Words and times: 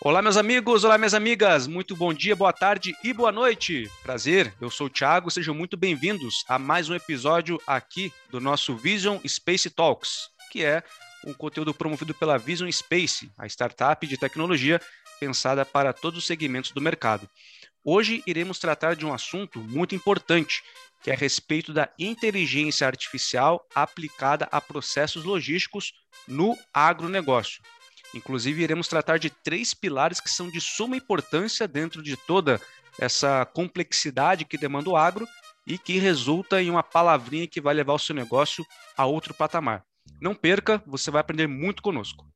Olá, 0.00 0.22
meus 0.22 0.36
amigos, 0.36 0.84
olá, 0.84 0.96
minhas 0.96 1.12
amigas, 1.12 1.66
muito 1.66 1.96
bom 1.96 2.14
dia, 2.14 2.36
boa 2.36 2.52
tarde 2.52 2.94
e 3.02 3.12
boa 3.12 3.32
noite. 3.32 3.90
Prazer, 4.00 4.54
eu 4.60 4.70
sou 4.70 4.86
o 4.86 4.90
Thiago, 4.90 5.28
sejam 5.28 5.52
muito 5.52 5.76
bem-vindos 5.76 6.44
a 6.48 6.56
mais 6.56 6.88
um 6.88 6.94
episódio 6.94 7.60
aqui 7.66 8.12
do 8.30 8.40
nosso 8.40 8.76
Vision 8.76 9.18
Space 9.26 9.68
Talks, 9.68 10.30
que 10.52 10.64
é 10.64 10.84
um 11.26 11.34
conteúdo 11.34 11.74
promovido 11.74 12.14
pela 12.14 12.38
Vision 12.38 12.70
Space, 12.70 13.28
a 13.36 13.44
startup 13.48 14.06
de 14.06 14.16
tecnologia 14.16 14.80
pensada 15.18 15.66
para 15.66 15.92
todos 15.92 16.20
os 16.20 16.26
segmentos 16.26 16.70
do 16.70 16.80
mercado. 16.80 17.28
Hoje 17.84 18.22
iremos 18.24 18.60
tratar 18.60 18.94
de 18.94 19.04
um 19.04 19.12
assunto 19.12 19.58
muito 19.58 19.96
importante, 19.96 20.62
que 21.02 21.10
é 21.10 21.14
a 21.14 21.16
respeito 21.16 21.72
da 21.72 21.90
inteligência 21.98 22.86
artificial 22.86 23.66
aplicada 23.74 24.48
a 24.52 24.60
processos 24.60 25.24
logísticos 25.24 25.92
no 26.28 26.56
agronegócio. 26.72 27.60
Inclusive, 28.14 28.62
iremos 28.62 28.88
tratar 28.88 29.18
de 29.18 29.30
três 29.30 29.74
pilares 29.74 30.20
que 30.20 30.30
são 30.30 30.50
de 30.50 30.60
suma 30.60 30.96
importância 30.96 31.68
dentro 31.68 32.02
de 32.02 32.16
toda 32.16 32.60
essa 32.98 33.44
complexidade 33.44 34.44
que 34.44 34.58
demanda 34.58 34.90
o 34.90 34.96
agro 34.96 35.26
e 35.66 35.76
que 35.76 35.98
resulta 35.98 36.62
em 36.62 36.70
uma 36.70 36.82
palavrinha 36.82 37.46
que 37.46 37.60
vai 37.60 37.74
levar 37.74 37.92
o 37.92 37.98
seu 37.98 38.14
negócio 38.14 38.66
a 38.96 39.04
outro 39.04 39.34
patamar. 39.34 39.84
Não 40.20 40.34
perca, 40.34 40.82
você 40.86 41.10
vai 41.10 41.20
aprender 41.20 41.46
muito 41.46 41.82
conosco. 41.82 42.26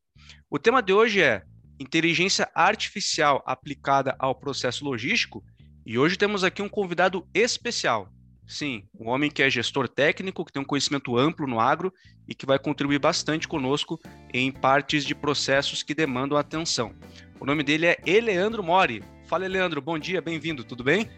O 0.51 0.59
tema 0.59 0.83
de 0.83 0.93
hoje 0.93 1.23
é 1.23 1.43
inteligência 1.81 2.49
artificial 2.55 3.43
aplicada 3.47 4.15
ao 4.19 4.35
processo 4.35 4.85
logístico 4.85 5.43
e 5.85 5.99
hoje 5.99 6.17
temos 6.17 6.45
aqui 6.45 6.63
um 6.63 6.69
convidado 6.69 7.27
especial. 7.35 8.09
Sim, 8.53 8.85
um 9.01 9.09
homem 9.09 9.31
que 9.31 9.43
é 9.43 9.49
gestor 9.49 9.89
técnico, 9.89 10.45
que 10.45 10.53
tem 10.53 10.61
um 10.61 10.67
conhecimento 10.67 11.17
amplo 11.17 11.47
no 11.47 11.59
agro 11.59 11.91
e 12.29 12.35
que 12.35 12.45
vai 12.45 12.59
contribuir 12.59 12.99
bastante 12.99 13.49
conosco 13.49 13.99
em 14.31 14.53
partes 14.53 15.07
de 15.07 15.15
processos 15.15 15.83
que 15.83 15.95
demandam 15.95 16.37
atenção. 16.37 16.93
O 17.41 17.47
nome 17.47 17.63
dele 17.63 17.87
é 17.87 17.97
Eleandro 18.05 18.63
Mori. 18.63 19.03
Fala, 19.25 19.47
Eleandro, 19.47 19.81
bom 19.81 19.99
dia, 19.99 20.21
bem-vindo, 20.21 20.65
tudo 20.65 20.85
bem? 20.85 21.09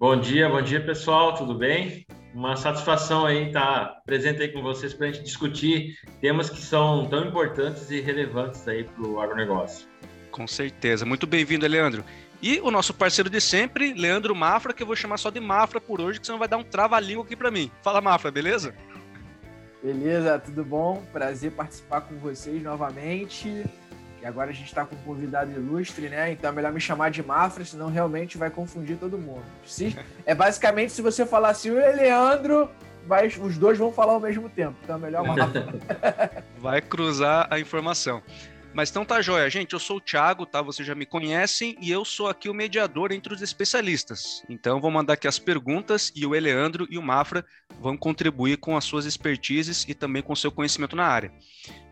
Bom 0.00 0.18
dia, 0.18 0.48
bom 0.48 0.62
dia, 0.62 0.82
pessoal, 0.82 1.34
tudo 1.34 1.54
bem? 1.54 2.06
Uma 2.32 2.56
satisfação 2.56 3.26
aí 3.26 3.48
estar 3.48 4.00
presente 4.06 4.40
aí 4.40 4.48
com 4.48 4.62
vocês 4.62 4.94
para 4.94 5.08
a 5.08 5.12
gente 5.12 5.22
discutir 5.22 5.98
temas 6.22 6.48
que 6.48 6.62
são 6.62 7.06
tão 7.10 7.26
importantes 7.26 7.90
e 7.90 8.00
relevantes 8.00 8.66
aí 8.66 8.84
para 8.84 9.06
o 9.06 9.20
agronegócio. 9.20 9.86
Com 10.34 10.48
certeza. 10.48 11.04
Muito 11.06 11.28
bem-vindo, 11.28 11.64
Leandro. 11.64 12.04
E 12.46 12.60
o 12.60 12.70
nosso 12.70 12.92
parceiro 12.92 13.30
de 13.30 13.40
sempre, 13.40 13.94
Leandro 13.94 14.34
Mafra, 14.34 14.74
que 14.74 14.82
eu 14.82 14.86
vou 14.86 14.94
chamar 14.94 15.16
só 15.16 15.30
de 15.30 15.40
Mafra 15.40 15.80
por 15.80 15.98
hoje, 15.98 16.20
que 16.20 16.26
você 16.26 16.32
não 16.32 16.38
vai 16.38 16.46
dar 16.46 16.58
um 16.58 16.62
trava-língua 16.62 17.24
aqui 17.24 17.34
para 17.34 17.50
mim. 17.50 17.70
Fala, 17.82 18.02
Mafra, 18.02 18.30
beleza? 18.30 18.74
Beleza, 19.82 20.38
tudo 20.38 20.62
bom? 20.62 21.02
Prazer 21.10 21.52
participar 21.52 22.02
com 22.02 22.18
vocês 22.18 22.62
novamente. 22.62 23.48
E 24.20 24.26
agora 24.26 24.50
a 24.50 24.52
gente 24.52 24.66
está 24.66 24.84
com 24.84 24.94
um 24.94 24.98
convidado 24.98 25.52
ilustre, 25.52 26.10
né? 26.10 26.32
Então 26.32 26.50
é 26.50 26.52
melhor 26.52 26.70
me 26.70 26.80
chamar 26.82 27.10
de 27.10 27.22
Mafra, 27.22 27.64
senão 27.64 27.88
realmente 27.88 28.36
vai 28.36 28.50
confundir 28.50 28.98
todo 28.98 29.16
mundo. 29.16 29.44
Se, 29.64 29.96
é 30.26 30.34
basicamente 30.34 30.92
se 30.92 31.00
você 31.00 31.24
falar 31.24 31.48
assim, 31.48 31.70
o 31.70 31.76
Leandro, 31.76 32.68
vai, 33.06 33.26
os 33.26 33.56
dois 33.56 33.78
vão 33.78 33.90
falar 33.90 34.12
ao 34.12 34.20
mesmo 34.20 34.50
tempo. 34.50 34.76
Então 34.82 34.96
é 34.96 34.98
melhor 34.98 35.24
Mafra. 35.26 36.44
vai 36.58 36.82
cruzar 36.82 37.46
a 37.48 37.58
informação. 37.58 38.22
Mas 38.74 38.90
então 38.90 39.04
tá 39.04 39.22
joia, 39.22 39.48
gente. 39.48 39.72
Eu 39.72 39.78
sou 39.78 39.98
o 39.98 40.00
Thiago, 40.00 40.44
tá? 40.44 40.60
Vocês 40.60 40.86
já 40.86 40.96
me 40.96 41.06
conhecem 41.06 41.76
e 41.80 41.92
eu 41.92 42.04
sou 42.04 42.28
aqui 42.28 42.48
o 42.48 42.54
mediador 42.54 43.12
entre 43.12 43.32
os 43.32 43.40
especialistas. 43.40 44.42
Então 44.48 44.80
vou 44.80 44.90
mandar 44.90 45.12
aqui 45.12 45.28
as 45.28 45.38
perguntas 45.38 46.12
e 46.14 46.26
o 46.26 46.34
Eleandro 46.34 46.84
e 46.90 46.98
o 46.98 47.02
Mafra 47.02 47.46
vão 47.80 47.96
contribuir 47.96 48.56
com 48.56 48.76
as 48.76 48.84
suas 48.84 49.06
expertises 49.06 49.86
e 49.88 49.94
também 49.94 50.22
com 50.22 50.32
o 50.32 50.36
seu 50.36 50.50
conhecimento 50.50 50.96
na 50.96 51.06
área. 51.06 51.32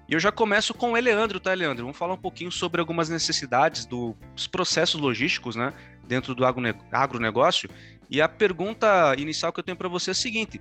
E 0.08 0.14
eu 0.14 0.18
já 0.18 0.32
começo 0.32 0.74
com 0.74 0.92
o 0.92 0.96
Eleandro, 0.96 1.38
tá, 1.38 1.52
Eleandro? 1.52 1.84
Vamos 1.84 1.96
falar 1.96 2.14
um 2.14 2.20
pouquinho 2.20 2.50
sobre 2.50 2.80
algumas 2.80 3.08
necessidades 3.08 3.86
dos 3.86 4.48
processos 4.50 5.00
logísticos, 5.00 5.54
né, 5.54 5.72
dentro 6.04 6.34
do 6.34 6.44
agronegócio. 6.44 7.70
E 8.10 8.20
a 8.20 8.28
pergunta 8.28 9.14
inicial 9.16 9.52
que 9.52 9.60
eu 9.60 9.64
tenho 9.64 9.76
para 9.76 9.88
você 9.88 10.10
é 10.10 10.12
a 10.12 10.14
seguinte: 10.14 10.60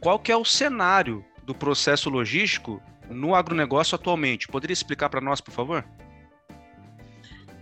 qual 0.00 0.18
que 0.18 0.32
é 0.32 0.36
o 0.36 0.44
cenário 0.44 1.24
do 1.44 1.54
processo 1.54 2.10
logístico 2.10 2.82
no 3.10 3.34
agronegócio 3.34 3.94
atualmente. 3.94 4.48
Poderia 4.48 4.72
explicar 4.72 5.08
para 5.08 5.20
nós, 5.20 5.40
por 5.40 5.52
favor? 5.52 5.84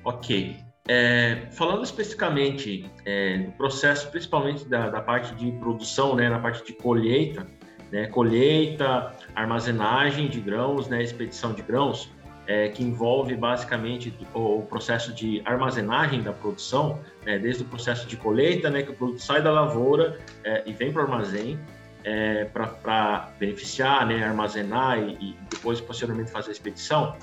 Ok. 0.05 0.57
É, 0.87 1.47
falando 1.51 1.85
especificamente 1.85 2.91
é, 3.05 3.39
do 3.39 3.53
processo, 3.53 4.11
principalmente 4.11 4.67
da, 4.67 4.89
da, 4.89 5.03
parte 5.03 5.35
de 5.35 5.53
produção, 5.53 6.17
né, 6.17 6.31
na 6.31 6.39
parte 6.39 6.65
de 6.65 6.73
colheita, 6.73 7.47
né, 7.93 8.07
colheita, 8.07 9.15
armazenagem 9.35 10.29
de 10.29 10.41
grãos, 10.41 10.89
né, 10.89 11.03
expedição 11.03 11.53
de 11.53 11.61
grãos, 11.61 12.11
é, 12.47 12.71
que 12.71 12.83
envolve 12.83 13.37
basicamente 13.37 14.15
o, 14.33 14.61
o, 14.61 14.63
processo 14.63 15.13
de 15.13 15.43
armazenagem 15.45 16.23
da 16.23 16.33
produção, 16.33 16.99
né, 17.27 17.39
desde 17.39 17.63
o 17.63 17.67
processo 17.67 18.07
de 18.07 18.17
colheita, 18.17 18.71
né, 18.71 18.83
que 18.83 18.91
o 18.91 18.95
produto 18.95 19.21
sai 19.21 19.43
da 19.43 19.53
lavoura 19.53 20.19
é, 20.43 20.63
e 20.65 20.73
vem 20.73 20.91
para 20.91 21.03
o 21.03 21.05
armazém, 21.05 21.61
é, 22.05 22.45
para 22.45 23.33
beneficiar, 23.39 24.07
né, 24.07 24.25
armazenar 24.25 24.99
e, 24.99 25.13
e, 25.21 25.37
depois, 25.51 25.81
posteriormente, 25.81 26.31
fazer 26.31 26.51
a 26.51 26.53
expedição, 26.53 27.17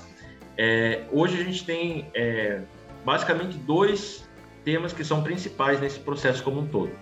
é, 0.56 1.04
hoje 1.10 1.40
a 1.40 1.44
gente 1.44 1.64
tem 1.64 2.10
é, 2.14 2.62
basicamente 3.04 3.56
dois 3.58 4.28
temas 4.64 4.92
que 4.92 5.04
são 5.04 5.22
principais 5.22 5.80
nesse 5.80 6.00
processo 6.00 6.42
como 6.42 6.60
um 6.60 6.66
todo. 6.66 6.92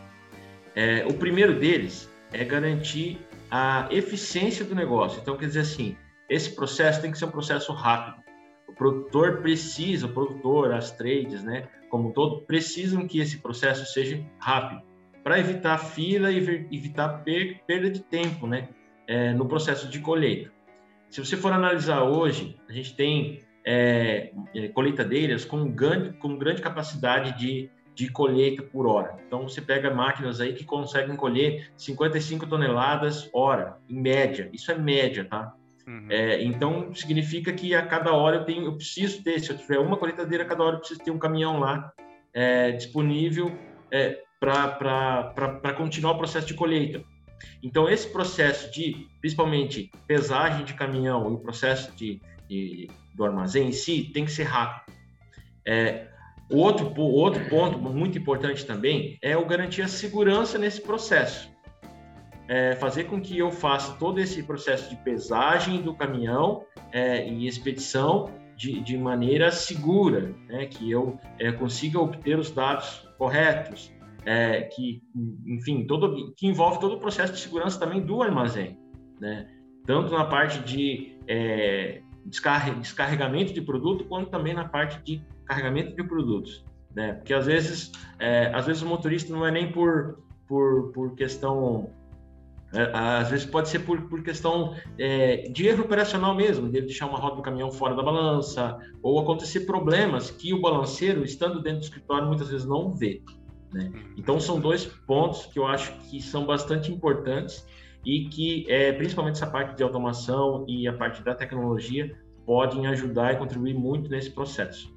É, 0.74 1.04
o 1.06 1.14
primeiro 1.14 1.58
deles 1.58 2.10
é 2.32 2.44
garantir 2.44 3.18
a 3.50 3.88
eficiência 3.90 4.64
do 4.64 4.74
negócio. 4.74 5.20
Então, 5.20 5.36
quer 5.36 5.46
dizer 5.46 5.60
assim, 5.60 5.96
esse 6.28 6.50
processo 6.54 7.00
tem 7.00 7.12
que 7.12 7.18
ser 7.18 7.26
um 7.26 7.30
processo 7.30 7.72
rápido. 7.72 8.22
O 8.66 8.72
produtor 8.72 9.40
precisa, 9.40 10.06
o 10.06 10.08
produtor, 10.08 10.72
as 10.72 10.90
trades, 10.90 11.44
né, 11.44 11.68
como 11.88 12.08
um 12.08 12.12
todo, 12.12 12.42
precisam 12.42 13.06
que 13.06 13.20
esse 13.20 13.38
processo 13.38 13.86
seja 13.92 14.20
rápido 14.38 14.82
para 15.24 15.40
evitar 15.40 15.78
fila 15.78 16.30
e 16.30 16.36
evitar 16.70 17.24
perda 17.66 17.90
de 17.90 18.00
tempo 18.00 18.46
né, 18.46 18.68
é, 19.08 19.32
no 19.32 19.46
processo 19.46 19.88
de 19.88 19.98
colheita. 19.98 20.52
Se 21.08 21.24
você 21.24 21.34
for 21.34 21.50
analisar 21.50 22.02
hoje, 22.02 22.56
a 22.68 22.72
gente 22.72 22.94
tem 22.94 23.40
é, 23.64 24.32
é, 24.54 24.68
colheitadeiras 24.68 25.44
com 25.44 25.70
grande, 25.70 26.12
com 26.18 26.36
grande 26.36 26.60
capacidade 26.60 27.38
de, 27.38 27.70
de 27.94 28.10
colheita 28.10 28.62
por 28.62 28.86
hora. 28.86 29.16
Então, 29.26 29.48
você 29.48 29.62
pega 29.62 29.94
máquinas 29.94 30.40
aí 30.40 30.52
que 30.52 30.64
conseguem 30.64 31.16
colher 31.16 31.70
55 31.76 32.46
toneladas 32.46 33.30
hora, 33.32 33.78
em 33.88 33.98
média. 33.98 34.50
Isso 34.52 34.70
é 34.70 34.76
média, 34.76 35.24
tá? 35.24 35.54
Uhum. 35.86 36.06
É, 36.10 36.42
então, 36.42 36.94
significa 36.94 37.52
que 37.52 37.74
a 37.74 37.86
cada 37.86 38.12
hora 38.12 38.36
eu, 38.36 38.44
tenho, 38.44 38.64
eu 38.64 38.76
preciso 38.76 39.22
ter, 39.22 39.40
se 39.40 39.50
eu 39.50 39.56
tiver 39.56 39.78
uma 39.78 39.96
colheitadeira, 39.96 40.44
a 40.44 40.46
cada 40.46 40.64
hora 40.64 40.76
eu 40.76 40.80
preciso 40.80 41.00
ter 41.00 41.10
um 41.10 41.18
caminhão 41.18 41.58
lá 41.60 41.92
é, 42.34 42.72
disponível 42.72 43.56
é, 43.90 44.23
para 44.44 45.74
continuar 45.74 46.12
o 46.12 46.18
processo 46.18 46.46
de 46.46 46.54
colheita. 46.54 47.02
Então, 47.62 47.88
esse 47.88 48.08
processo 48.08 48.70
de, 48.72 49.06
principalmente, 49.20 49.90
pesagem 50.06 50.64
de 50.64 50.74
caminhão 50.74 51.30
e 51.30 51.34
o 51.34 51.38
processo 51.38 51.94
de, 51.96 52.20
de 52.48 52.88
do 53.14 53.24
armazém 53.24 53.68
em 53.68 53.72
si, 53.72 54.10
tem 54.12 54.24
que 54.24 54.32
ser 54.32 54.44
rápido. 54.44 54.92
É, 55.64 56.08
outro, 56.50 56.92
outro 57.00 57.48
ponto 57.48 57.78
muito 57.78 58.18
importante 58.18 58.66
também 58.66 59.18
é 59.22 59.36
o 59.36 59.46
garantir 59.46 59.82
a 59.82 59.88
segurança 59.88 60.58
nesse 60.58 60.80
processo. 60.80 61.48
É, 62.46 62.74
fazer 62.76 63.04
com 63.04 63.20
que 63.20 63.38
eu 63.38 63.50
faça 63.50 63.94
todo 63.94 64.20
esse 64.20 64.42
processo 64.42 64.90
de 64.90 64.96
pesagem 64.96 65.80
do 65.80 65.94
caminhão 65.94 66.64
é, 66.92 67.26
e 67.26 67.46
expedição 67.46 68.30
de, 68.56 68.80
de 68.80 68.98
maneira 68.98 69.50
segura, 69.50 70.34
né, 70.46 70.66
que 70.66 70.90
eu 70.90 71.18
é, 71.38 71.50
consiga 71.52 71.98
obter 71.98 72.38
os 72.38 72.50
dados 72.50 73.08
corretos, 73.16 73.90
é, 74.24 74.62
que, 74.62 75.02
enfim, 75.46 75.86
todo, 75.86 76.34
que 76.36 76.46
envolve 76.46 76.80
todo 76.80 76.96
o 76.96 77.00
processo 77.00 77.32
de 77.32 77.40
segurança 77.40 77.78
também 77.78 78.00
do 78.00 78.22
armazém, 78.22 78.78
né? 79.20 79.48
Tanto 79.86 80.12
na 80.12 80.24
parte 80.24 80.60
de 80.60 81.18
é, 81.28 82.00
descarregamento 82.24 83.52
de 83.52 83.60
produto, 83.60 84.04
quanto 84.04 84.30
também 84.30 84.54
na 84.54 84.66
parte 84.66 85.02
de 85.02 85.22
carregamento 85.44 85.94
de 85.94 86.02
produtos, 86.04 86.64
né? 86.94 87.14
Porque 87.14 87.34
às 87.34 87.46
vezes, 87.46 87.92
é, 88.18 88.50
às 88.54 88.66
vezes 88.66 88.82
o 88.82 88.86
motorista 88.86 89.32
não 89.32 89.44
é 89.46 89.50
nem 89.50 89.70
por, 89.70 90.24
por, 90.46 90.90
por 90.92 91.14
questão 91.14 91.90
é, 92.74 92.90
às 92.92 93.30
vezes 93.30 93.46
pode 93.46 93.68
ser 93.68 93.80
por, 93.80 94.00
por 94.08 94.22
questão 94.22 94.74
é, 94.98 95.48
de 95.48 95.66
erro 95.68 95.84
operacional 95.84 96.34
mesmo, 96.34 96.68
de 96.68 96.80
deixar 96.80 97.06
uma 97.06 97.18
roda 97.18 97.36
do 97.36 97.42
caminhão 97.42 97.70
fora 97.70 97.94
da 97.94 98.02
balança, 98.02 98.76
ou 99.00 99.20
acontecer 99.20 99.60
problemas 99.60 100.30
que 100.30 100.52
o 100.52 100.60
balanceiro, 100.60 101.24
estando 101.24 101.62
dentro 101.62 101.80
do 101.80 101.84
escritório, 101.84 102.26
muitas 102.26 102.48
vezes 102.48 102.66
não 102.66 102.90
vê. 102.90 103.22
Né? 103.74 103.92
Então, 104.16 104.38
são 104.38 104.60
dois 104.60 104.84
pontos 104.84 105.46
que 105.46 105.58
eu 105.58 105.66
acho 105.66 105.92
que 106.08 106.22
são 106.22 106.46
bastante 106.46 106.92
importantes 106.92 107.66
e 108.04 108.26
que, 108.28 108.64
é, 108.68 108.92
principalmente 108.92 109.34
essa 109.34 109.48
parte 109.48 109.76
de 109.76 109.82
automação 109.82 110.64
e 110.68 110.86
a 110.86 110.92
parte 110.92 111.22
da 111.22 111.34
tecnologia, 111.34 112.16
podem 112.46 112.86
ajudar 112.86 113.34
e 113.34 113.36
contribuir 113.36 113.74
muito 113.74 114.08
nesse 114.08 114.30
processo. 114.30 114.94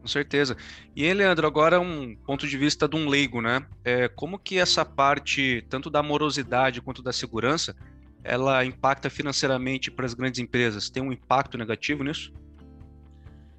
Com 0.00 0.06
certeza. 0.06 0.56
E 0.94 1.04
aí, 1.04 1.12
Leandro, 1.12 1.48
agora 1.48 1.80
um 1.80 2.14
ponto 2.14 2.46
de 2.46 2.56
vista 2.56 2.86
de 2.86 2.94
um 2.94 3.08
leigo, 3.08 3.40
né? 3.40 3.66
É, 3.84 4.06
como 4.06 4.38
que 4.38 4.56
essa 4.56 4.84
parte, 4.84 5.66
tanto 5.68 5.90
da 5.90 6.00
morosidade 6.00 6.80
quanto 6.80 7.02
da 7.02 7.12
segurança, 7.12 7.74
ela 8.22 8.64
impacta 8.64 9.10
financeiramente 9.10 9.90
para 9.90 10.06
as 10.06 10.14
grandes 10.14 10.38
empresas? 10.38 10.88
Tem 10.88 11.02
um 11.02 11.10
impacto 11.10 11.58
negativo 11.58 12.04
nisso? 12.04 12.32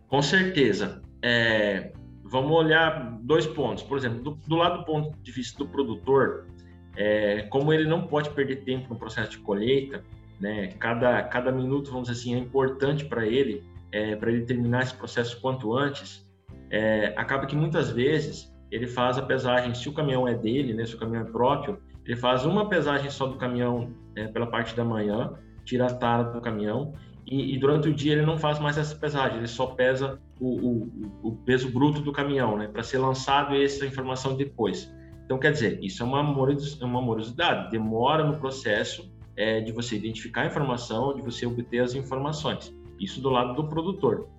Com 0.08 0.22
certeza. 0.22 1.02
é, 1.22 1.92
vamos 2.30 2.52
olhar 2.52 3.18
dois 3.22 3.46
pontos. 3.46 3.84
Por 3.84 3.98
exemplo, 3.98 4.22
do, 4.22 4.32
do, 4.48 4.56
lado 4.56 4.80
do 4.80 4.86
ponto 4.86 5.18
de 5.22 5.32
vista 5.32 5.58
do 5.58 5.68
produtor, 5.70 6.48
é, 6.96 7.44
como 7.44 7.74
ele 7.74 7.86
não 7.86 8.08
pode 8.08 8.30
perder 8.32 8.64
tempo 8.64 8.90
no 8.90 9.00
processo 9.00 9.32
de 9.32 9.38
colheita, 9.40 10.04
né, 10.40 10.68
cada, 10.80 11.24
cada 11.24 11.52
minuto, 11.52 11.92
vamos 11.92 12.08
dizer 12.08 12.20
assim, 12.20 12.36
é 12.36 12.38
importante 12.38 13.06
para 13.06 13.26
ele, 13.26 13.64
é, 13.92 14.16
para 14.16 14.32
ele 14.32 14.46
terminar 14.46 14.84
esse 14.84 14.94
processo 14.94 15.40
quanto 15.42 15.74
antes, 15.76 16.28
é, 16.70 17.14
acaba 17.16 17.46
que 17.46 17.56
muitas 17.56 17.92
vezes 17.92 18.54
ele 18.70 18.88
faz 18.88 19.18
a 19.18 19.22
pesagem, 19.22 19.74
se 19.74 19.88
o 19.88 19.94
caminhão 19.94 20.28
é 20.28 20.34
dele, 20.34 20.74
né, 20.74 20.86
se 20.86 20.96
o 20.96 21.00
caminhão 21.00 21.24
é 21.24 21.32
próprio, 21.32 21.80
ele 22.06 22.16
faz 22.16 22.46
uma 22.46 22.70
pesagem 22.70 23.10
só 23.10 23.26
do 23.26 23.38
caminhão 23.38 23.94
é, 24.16 24.28
pela 24.28 24.48
parte 24.48 24.76
da 24.76 24.84
manhã, 24.84 25.34
tira 25.66 25.88
a 25.88 25.94
tara 25.94 26.24
do 26.24 26.42
caminhão 26.42 26.94
e, 27.30 27.56
e, 27.56 27.60
durante 27.60 27.90
o 27.90 27.94
dia 27.94 28.14
ele 28.14 28.26
não 28.26 28.38
faz 28.38 28.58
mais 28.58 28.78
essa 28.78 28.96
pesagem, 28.96 29.38
ele 29.38 29.48
só 29.48 29.68
pesa 29.68 30.20
o, 30.40 30.48
o, 30.48 31.12
o 31.24 31.32
peso 31.46 31.70
bruto 31.70 32.02
do 32.02 32.12
caminhão, 32.12 32.58
né, 32.58 32.68
para 32.68 32.84
ser 32.84 33.00
lançado 33.00 33.56
essa 33.56 33.86
informação 33.86 34.36
depois. 34.36 34.92
Então, 35.26 35.38
quer 35.38 35.52
dizer, 35.52 35.84
isso 35.84 36.02
é 36.02 36.06
uma, 36.06 36.22
é 36.22 36.86
morosidade, 36.86 37.70
demora 37.70 38.24
no 38.24 38.38
processo 38.38 39.12
é, 39.36 39.60
de 39.60 39.74
você 39.74 39.98
identificar 39.98 40.44
a 40.44 40.46
informação, 40.46 41.14
de 41.14 41.22
você 41.22 41.46
obter 41.46 41.80
as 41.80 41.94
informações. 41.94 42.74
Isso 42.98 43.22
do 43.22 43.30
lado 43.30 43.54
do 43.54 43.68
produtor. 43.68 44.30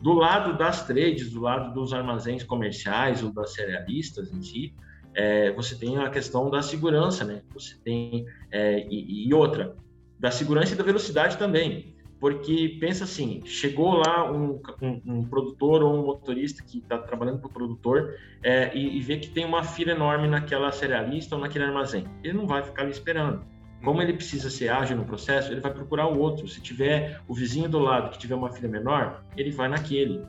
Do 0.00 0.12
lado 0.12 0.56
das 0.56 0.86
trades, 0.86 1.30
do 1.32 1.40
lado 1.40 1.74
dos 1.74 1.92
armazéns 1.92 2.44
comerciais 2.44 3.22
ou 3.22 3.32
das 3.32 3.52
cerealistas 3.52 4.32
em 4.32 4.40
si, 4.40 4.74
é, 5.12 5.50
você 5.52 5.76
tem 5.76 5.98
a 5.98 6.08
questão 6.08 6.48
da 6.48 6.62
segurança, 6.62 7.24
né? 7.24 7.42
Você 7.52 7.76
tem 7.82 8.24
é, 8.52 8.86
e, 8.88 9.26
e, 9.28 9.34
outra 9.34 9.74
da 10.18 10.30
segurança 10.30 10.74
e 10.74 10.76
da 10.76 10.84
velocidade 10.84 11.36
também, 11.36 11.96
porque 12.20 12.76
pensa 12.80 13.04
assim, 13.04 13.42
chegou 13.44 13.94
lá 13.94 14.30
um, 14.30 14.60
um, 14.82 15.02
um 15.06 15.24
produtor 15.24 15.82
ou 15.82 15.94
um 15.94 16.06
motorista 16.06 16.62
que 16.62 16.78
está 16.78 16.98
trabalhando 16.98 17.38
para 17.38 17.48
o 17.48 17.52
produtor 17.52 18.14
é, 18.42 18.76
e, 18.76 18.96
e 18.96 19.00
vê 19.00 19.18
que 19.18 19.28
tem 19.28 19.44
uma 19.44 19.62
fila 19.62 19.92
enorme 19.92 20.26
naquela 20.26 20.72
cerealista 20.72 21.36
ou 21.36 21.40
naquele 21.40 21.64
armazém, 21.64 22.04
ele 22.24 22.34
não 22.34 22.46
vai 22.46 22.62
ficar 22.62 22.82
ali 22.82 22.90
esperando 22.90 23.42
como 23.82 24.02
ele 24.02 24.12
precisa 24.12 24.50
ser 24.50 24.68
ágil 24.68 24.96
no 24.96 25.04
processo, 25.04 25.52
ele 25.52 25.60
vai 25.60 25.72
procurar 25.72 26.06
o 26.08 26.18
outro. 26.18 26.48
Se 26.48 26.60
tiver 26.60 27.20
o 27.28 27.34
vizinho 27.34 27.68
do 27.68 27.78
lado 27.78 28.10
que 28.10 28.18
tiver 28.18 28.34
uma 28.34 28.50
filha 28.50 28.68
menor, 28.68 29.22
ele 29.36 29.50
vai 29.50 29.68
naquele. 29.68 30.22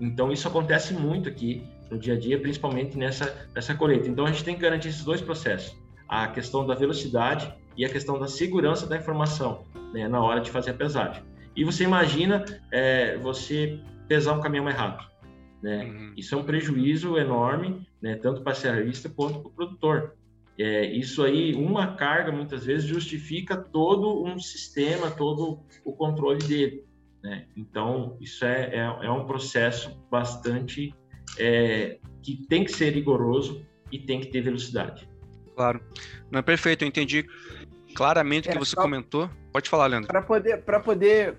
Então 0.00 0.32
isso 0.32 0.46
acontece 0.46 0.94
muito 0.94 1.28
aqui 1.28 1.62
no 1.90 1.98
dia 1.98 2.14
a 2.14 2.18
dia, 2.18 2.38
principalmente 2.38 2.96
nessa, 2.96 3.48
nessa 3.54 3.74
colheita. 3.74 4.08
Então 4.08 4.24
a 4.24 4.30
gente 4.30 4.44
tem 4.44 4.54
que 4.54 4.60
garantir 4.60 4.88
esses 4.88 5.04
dois 5.04 5.20
processos: 5.20 5.76
a 6.08 6.28
questão 6.28 6.66
da 6.66 6.74
velocidade 6.74 7.52
e 7.76 7.84
a 7.84 7.88
questão 7.88 8.18
da 8.18 8.28
segurança 8.28 8.86
da 8.86 8.96
informação 8.96 9.64
né, 9.92 10.08
na 10.08 10.20
hora 10.20 10.40
de 10.40 10.50
fazer 10.50 10.70
a 10.70 10.74
pesagem. 10.74 11.22
E 11.54 11.64
você 11.64 11.84
imagina 11.84 12.44
é, 12.70 13.16
você 13.18 13.80
pesar 14.08 14.34
um 14.34 14.40
caminhão 14.40 14.64
mais 14.64 14.76
rápido. 14.76 15.10
Né? 15.62 15.84
Uhum. 15.84 16.12
Isso 16.16 16.34
é 16.34 16.38
um 16.38 16.44
prejuízo 16.44 17.16
enorme, 17.16 17.86
né, 18.00 18.14
tanto 18.16 18.42
para 18.42 18.52
o 18.52 18.56
cerealista 18.56 19.08
quanto 19.08 19.40
para 19.40 19.48
o 19.48 19.52
produtor. 19.52 20.14
É, 20.58 20.86
isso 20.86 21.22
aí, 21.22 21.54
uma 21.54 21.96
carga, 21.96 22.32
muitas 22.32 22.64
vezes, 22.64 22.88
justifica 22.88 23.56
todo 23.56 24.24
um 24.24 24.38
sistema, 24.38 25.10
todo 25.10 25.60
o 25.84 25.92
controle 25.92 26.42
dele. 26.42 26.84
Né? 27.22 27.46
Então, 27.56 28.16
isso 28.20 28.44
é, 28.44 28.74
é, 28.74 29.06
é 29.06 29.10
um 29.10 29.26
processo 29.26 30.00
bastante 30.10 30.94
é, 31.38 31.98
que 32.22 32.46
tem 32.48 32.64
que 32.64 32.72
ser 32.72 32.94
rigoroso 32.94 33.66
e 33.92 33.98
tem 33.98 34.20
que 34.20 34.28
ter 34.28 34.40
velocidade. 34.40 35.08
Claro. 35.54 35.80
Não 36.30 36.38
é 36.38 36.42
perfeito, 36.42 36.84
eu 36.84 36.88
entendi 36.88 37.26
claramente 37.94 38.48
o 38.48 38.52
que 38.52 38.56
é, 38.56 38.60
você 38.60 38.74
só... 38.74 38.82
comentou. 38.82 39.30
Pode 39.56 39.70
falar, 39.70 39.86
Leandro. 39.86 40.08
Para 40.08 40.20
poder, 40.20 40.62
poder, 40.84 41.38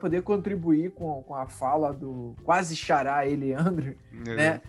poder 0.00 0.22
contribuir 0.22 0.90
com, 0.90 1.22
com 1.22 1.36
a 1.36 1.46
fala 1.46 1.92
do 1.92 2.34
quase 2.42 2.74
xará 2.74 3.24
Eliandro, 3.24 3.94
né? 4.10 4.60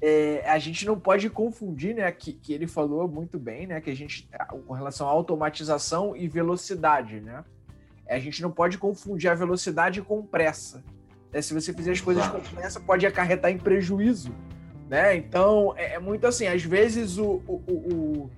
é, 0.00 0.42
a 0.48 0.58
gente 0.58 0.86
não 0.86 0.98
pode 0.98 1.28
confundir, 1.28 1.94
né, 1.94 2.10
que, 2.10 2.32
que 2.32 2.54
ele 2.54 2.66
falou 2.66 3.06
muito 3.06 3.38
bem, 3.38 3.66
né, 3.66 3.82
que 3.82 3.90
a 3.90 3.94
gente, 3.94 4.26
com 4.66 4.72
relação 4.72 5.06
à 5.06 5.10
automatização 5.10 6.16
e 6.16 6.26
velocidade, 6.26 7.20
né, 7.20 7.44
a 8.08 8.18
gente 8.18 8.40
não 8.40 8.50
pode 8.50 8.78
confundir 8.78 9.30
a 9.30 9.34
velocidade 9.34 10.00
com 10.00 10.24
pressa. 10.24 10.82
Né? 11.30 11.42
Se 11.42 11.52
você 11.52 11.74
fizer 11.74 11.92
as 11.92 12.00
coisas 12.00 12.26
com 12.28 12.40
pressa, 12.40 12.80
pode 12.80 13.04
acarretar 13.04 13.50
em 13.50 13.58
prejuízo, 13.58 14.32
né? 14.88 15.14
Então, 15.14 15.74
é, 15.76 15.96
é 15.96 15.98
muito 15.98 16.26
assim, 16.26 16.46
às 16.46 16.62
vezes 16.62 17.18
o, 17.18 17.42
o, 17.46 17.62
o 17.68 18.30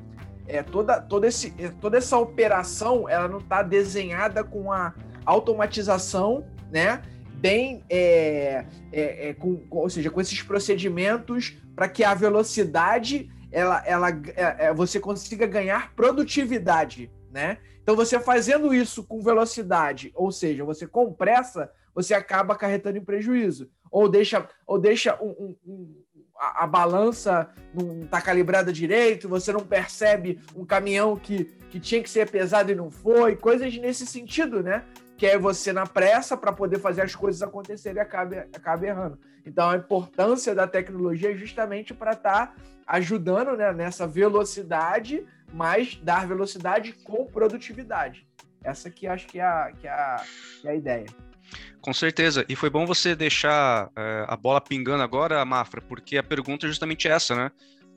é, 0.56 0.62
toda, 0.62 1.00
toda, 1.00 1.26
esse, 1.26 1.54
é, 1.58 1.68
toda 1.68 1.98
essa 1.98 2.18
operação, 2.18 3.08
ela 3.08 3.28
não 3.28 3.38
está 3.38 3.62
desenhada 3.62 4.42
com 4.42 4.72
a 4.72 4.94
automatização, 5.24 6.44
né, 6.70 7.02
bem, 7.34 7.82
é, 7.88 8.66
é, 8.92 9.28
é, 9.28 9.34
com, 9.34 9.62
ou 9.70 9.88
seja, 9.88 10.10
com 10.10 10.20
esses 10.20 10.42
procedimentos 10.42 11.56
para 11.74 11.88
que 11.88 12.04
a 12.04 12.14
velocidade 12.14 13.30
ela, 13.52 13.82
ela, 13.84 14.08
é, 14.36 14.72
você 14.72 15.00
consiga 15.00 15.46
ganhar 15.46 15.92
produtividade, 15.94 17.10
né? 17.32 17.58
Então 17.82 17.96
você 17.96 18.20
fazendo 18.20 18.72
isso 18.72 19.02
com 19.02 19.20
velocidade, 19.20 20.12
ou 20.14 20.30
seja, 20.30 20.64
você 20.64 20.86
com 20.86 21.12
pressa, 21.12 21.72
você 21.94 22.14
acaba 22.14 22.54
acarretando 22.54 22.98
em 22.98 23.04
prejuízo, 23.04 23.68
ou 23.90 24.08
deixa, 24.08 24.48
ou 24.66 24.78
deixa 24.78 25.18
um, 25.20 25.56
um, 25.66 25.96
a, 26.40 26.64
a, 26.64 26.66
balança 26.66 27.50
não 27.74 28.00
está 28.00 28.20
calibrada 28.20 28.72
direito, 28.72 29.28
você 29.28 29.52
não 29.52 29.60
percebe 29.60 30.40
um 30.56 30.64
caminhão 30.64 31.14
que, 31.16 31.44
que 31.68 31.78
tinha 31.78 32.02
que 32.02 32.08
ser 32.08 32.30
pesado 32.30 32.72
e 32.72 32.74
não 32.74 32.90
foi, 32.90 33.36
coisas 33.36 33.76
nesse 33.76 34.06
sentido, 34.06 34.62
né? 34.62 34.84
que 35.20 35.26
é 35.26 35.36
você 35.36 35.70
na 35.70 35.86
pressa 35.86 36.34
para 36.34 36.50
poder 36.50 36.78
fazer 36.78 37.02
as 37.02 37.14
coisas 37.14 37.42
acontecerem 37.42 37.98
e 37.98 38.00
acabe, 38.00 38.38
acabe 38.38 38.86
errando. 38.86 39.18
Então, 39.44 39.68
a 39.68 39.76
importância 39.76 40.54
da 40.54 40.66
tecnologia 40.66 41.32
é 41.32 41.36
justamente 41.36 41.92
para 41.92 42.12
estar 42.12 42.46
tá 42.46 42.54
ajudando 42.86 43.54
né, 43.54 43.70
nessa 43.70 44.06
velocidade, 44.06 45.22
mas 45.52 45.96
dar 45.96 46.26
velocidade 46.26 46.94
com 47.04 47.26
produtividade. 47.26 48.26
Essa 48.64 48.88
que 48.88 49.06
acho 49.06 49.26
que 49.26 49.38
é 49.38 49.44
a, 49.44 49.72
que 49.78 49.86
é 49.86 49.90
a, 49.90 50.24
que 50.62 50.68
é 50.68 50.70
a 50.70 50.74
ideia. 50.74 51.06
Com 51.80 51.92
certeza. 51.92 52.44
E 52.48 52.54
foi 52.54 52.70
bom 52.70 52.86
você 52.86 53.14
deixar 53.14 53.90
é, 53.96 54.24
a 54.28 54.36
bola 54.36 54.60
pingando 54.60 55.02
agora, 55.02 55.44
Mafra, 55.44 55.80
porque 55.80 56.16
a 56.18 56.22
pergunta 56.22 56.66
é 56.66 56.68
justamente 56.68 57.08
essa, 57.08 57.34
né? 57.34 57.50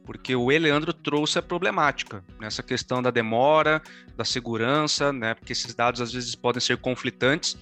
porque 0.06 0.36
o 0.36 0.52
Eleandro 0.52 0.94
trouxe 0.94 1.40
a 1.40 1.42
problemática 1.42 2.24
nessa 2.40 2.62
questão 2.62 3.02
da 3.02 3.10
demora, 3.10 3.82
da 4.16 4.26
segurança, 4.26 5.14
né? 5.14 5.34
Porque 5.34 5.54
esses 5.54 5.74
dados 5.74 6.02
às 6.02 6.12
vezes 6.12 6.36
podem 6.36 6.62
ser 6.62 6.78
conflitantes. 6.78 7.58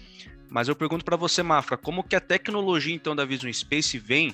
Mas 0.49 0.67
eu 0.67 0.75
pergunto 0.75 1.05
para 1.05 1.15
você, 1.15 1.41
Mafra, 1.41 1.77
como 1.77 2.03
que 2.03 2.15
a 2.15 2.19
tecnologia 2.19 2.93
então 2.93 3.15
da 3.15 3.23
Vision 3.23 3.51
Space 3.53 3.97
vem 3.97 4.33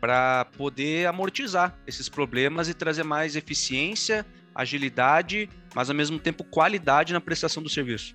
para 0.00 0.44
poder 0.56 1.06
amortizar 1.06 1.76
esses 1.86 2.08
problemas 2.08 2.68
e 2.68 2.74
trazer 2.74 3.02
mais 3.02 3.34
eficiência, 3.34 4.24
agilidade, 4.54 5.48
mas 5.74 5.88
ao 5.90 5.96
mesmo 5.96 6.18
tempo 6.18 6.44
qualidade 6.44 7.12
na 7.12 7.20
prestação 7.20 7.62
do 7.62 7.68
serviço? 7.68 8.14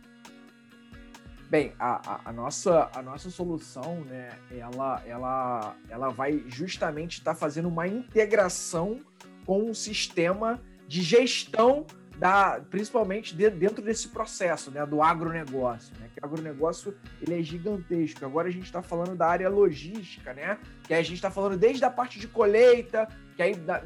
Bem, 1.51 1.73
a, 1.77 2.13
a, 2.13 2.29
a, 2.29 2.31
nossa, 2.31 2.89
a 2.95 3.01
nossa 3.01 3.29
solução, 3.29 4.05
né, 4.05 4.29
ela, 4.49 5.03
ela, 5.05 5.75
ela 5.89 6.07
vai 6.07 6.41
justamente 6.47 7.17
estar 7.17 7.33
tá 7.33 7.37
fazendo 7.37 7.67
uma 7.67 7.85
integração 7.85 9.01
com 9.45 9.61
um 9.63 9.73
sistema 9.73 10.61
de 10.87 11.01
gestão 11.01 11.85
da, 12.17 12.61
principalmente 12.69 13.35
de, 13.35 13.49
dentro 13.49 13.83
desse 13.83 14.07
processo 14.07 14.71
né, 14.71 14.85
do 14.85 15.03
agronegócio. 15.03 15.93
Né, 15.99 16.09
que 16.13 16.21
o 16.21 16.25
agronegócio 16.25 16.95
ele 17.21 17.41
é 17.41 17.43
gigantesco. 17.43 18.25
Agora 18.25 18.47
a 18.47 18.51
gente 18.51 18.63
está 18.63 18.81
falando 18.81 19.13
da 19.13 19.27
área 19.27 19.49
logística, 19.49 20.33
né? 20.33 20.57
Que 20.83 20.93
a 20.93 21.01
gente 21.01 21.15
está 21.15 21.29
falando 21.29 21.57
desde 21.57 21.83
a 21.83 21.89
parte 21.89 22.17
de 22.17 22.29
colheita, 22.29 23.09
que 23.35 23.43
aí 23.43 23.55
da, 23.55 23.83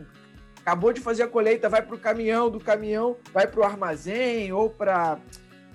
acabou 0.62 0.94
de 0.94 1.02
fazer 1.02 1.24
a 1.24 1.28
colheita, 1.28 1.68
vai 1.68 1.82
para 1.82 1.96
o 1.96 2.00
caminhão, 2.00 2.50
do 2.50 2.60
caminhão 2.60 3.18
vai 3.34 3.48
para 3.48 3.60
o 3.60 3.64
armazém 3.64 4.52
ou 4.52 4.70
para 4.70 5.20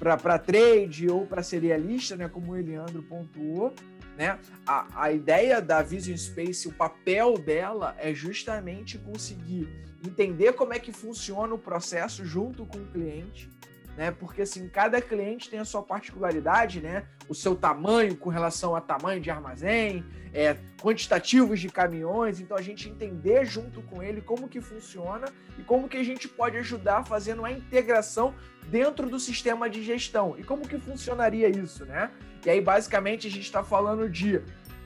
para 0.00 0.38
trade 0.38 1.10
ou 1.10 1.26
para 1.26 1.42
serialista, 1.42 2.16
né, 2.16 2.26
como 2.26 2.52
o 2.52 2.56
Eliandro 2.56 3.02
pontuou, 3.02 3.74
né? 4.16 4.38
A, 4.66 5.04
a 5.04 5.12
ideia 5.12 5.60
da 5.60 5.82
Vision 5.82 6.16
Space, 6.16 6.66
o 6.66 6.72
papel 6.72 7.36
dela 7.36 7.94
é 7.98 8.14
justamente 8.14 8.96
conseguir 8.98 9.68
entender 10.04 10.54
como 10.54 10.72
é 10.72 10.78
que 10.78 10.90
funciona 10.90 11.54
o 11.54 11.58
processo 11.58 12.24
junto 12.24 12.64
com 12.64 12.78
o 12.78 12.86
cliente, 12.86 13.50
né? 13.96 14.10
Porque 14.10 14.42
assim, 14.42 14.68
cada 14.68 15.00
cliente 15.00 15.48
tem 15.48 15.58
a 15.58 15.64
sua 15.64 15.82
particularidade, 15.82 16.80
né? 16.80 17.04
O 17.28 17.34
seu 17.34 17.54
tamanho 17.54 18.16
com 18.16 18.30
relação 18.30 18.74
a 18.74 18.80
tamanho 18.80 19.20
de 19.20 19.30
armazém, 19.30 20.04
é, 20.32 20.56
quantitativos 20.80 21.60
de 21.60 21.68
caminhões, 21.68 22.40
então 22.40 22.56
a 22.56 22.62
gente 22.62 22.88
entender 22.88 23.44
junto 23.44 23.82
com 23.82 24.02
ele 24.02 24.20
como 24.20 24.48
que 24.48 24.60
funciona 24.60 25.26
e 25.58 25.62
como 25.62 25.88
que 25.88 25.96
a 25.96 26.04
gente 26.04 26.28
pode 26.28 26.56
ajudar 26.56 27.04
fazendo 27.04 27.44
a 27.44 27.50
integração 27.50 28.34
dentro 28.68 29.08
do 29.08 29.18
sistema 29.18 29.68
de 29.68 29.82
gestão. 29.82 30.36
E 30.38 30.44
como 30.44 30.66
que 30.66 30.78
funcionaria 30.78 31.48
isso, 31.48 31.84
né? 31.84 32.10
E 32.44 32.50
aí, 32.50 32.60
basicamente, 32.60 33.26
a 33.26 33.30
gente 33.30 33.44
está 33.44 33.62
falando 33.62 34.08
de 34.08 34.40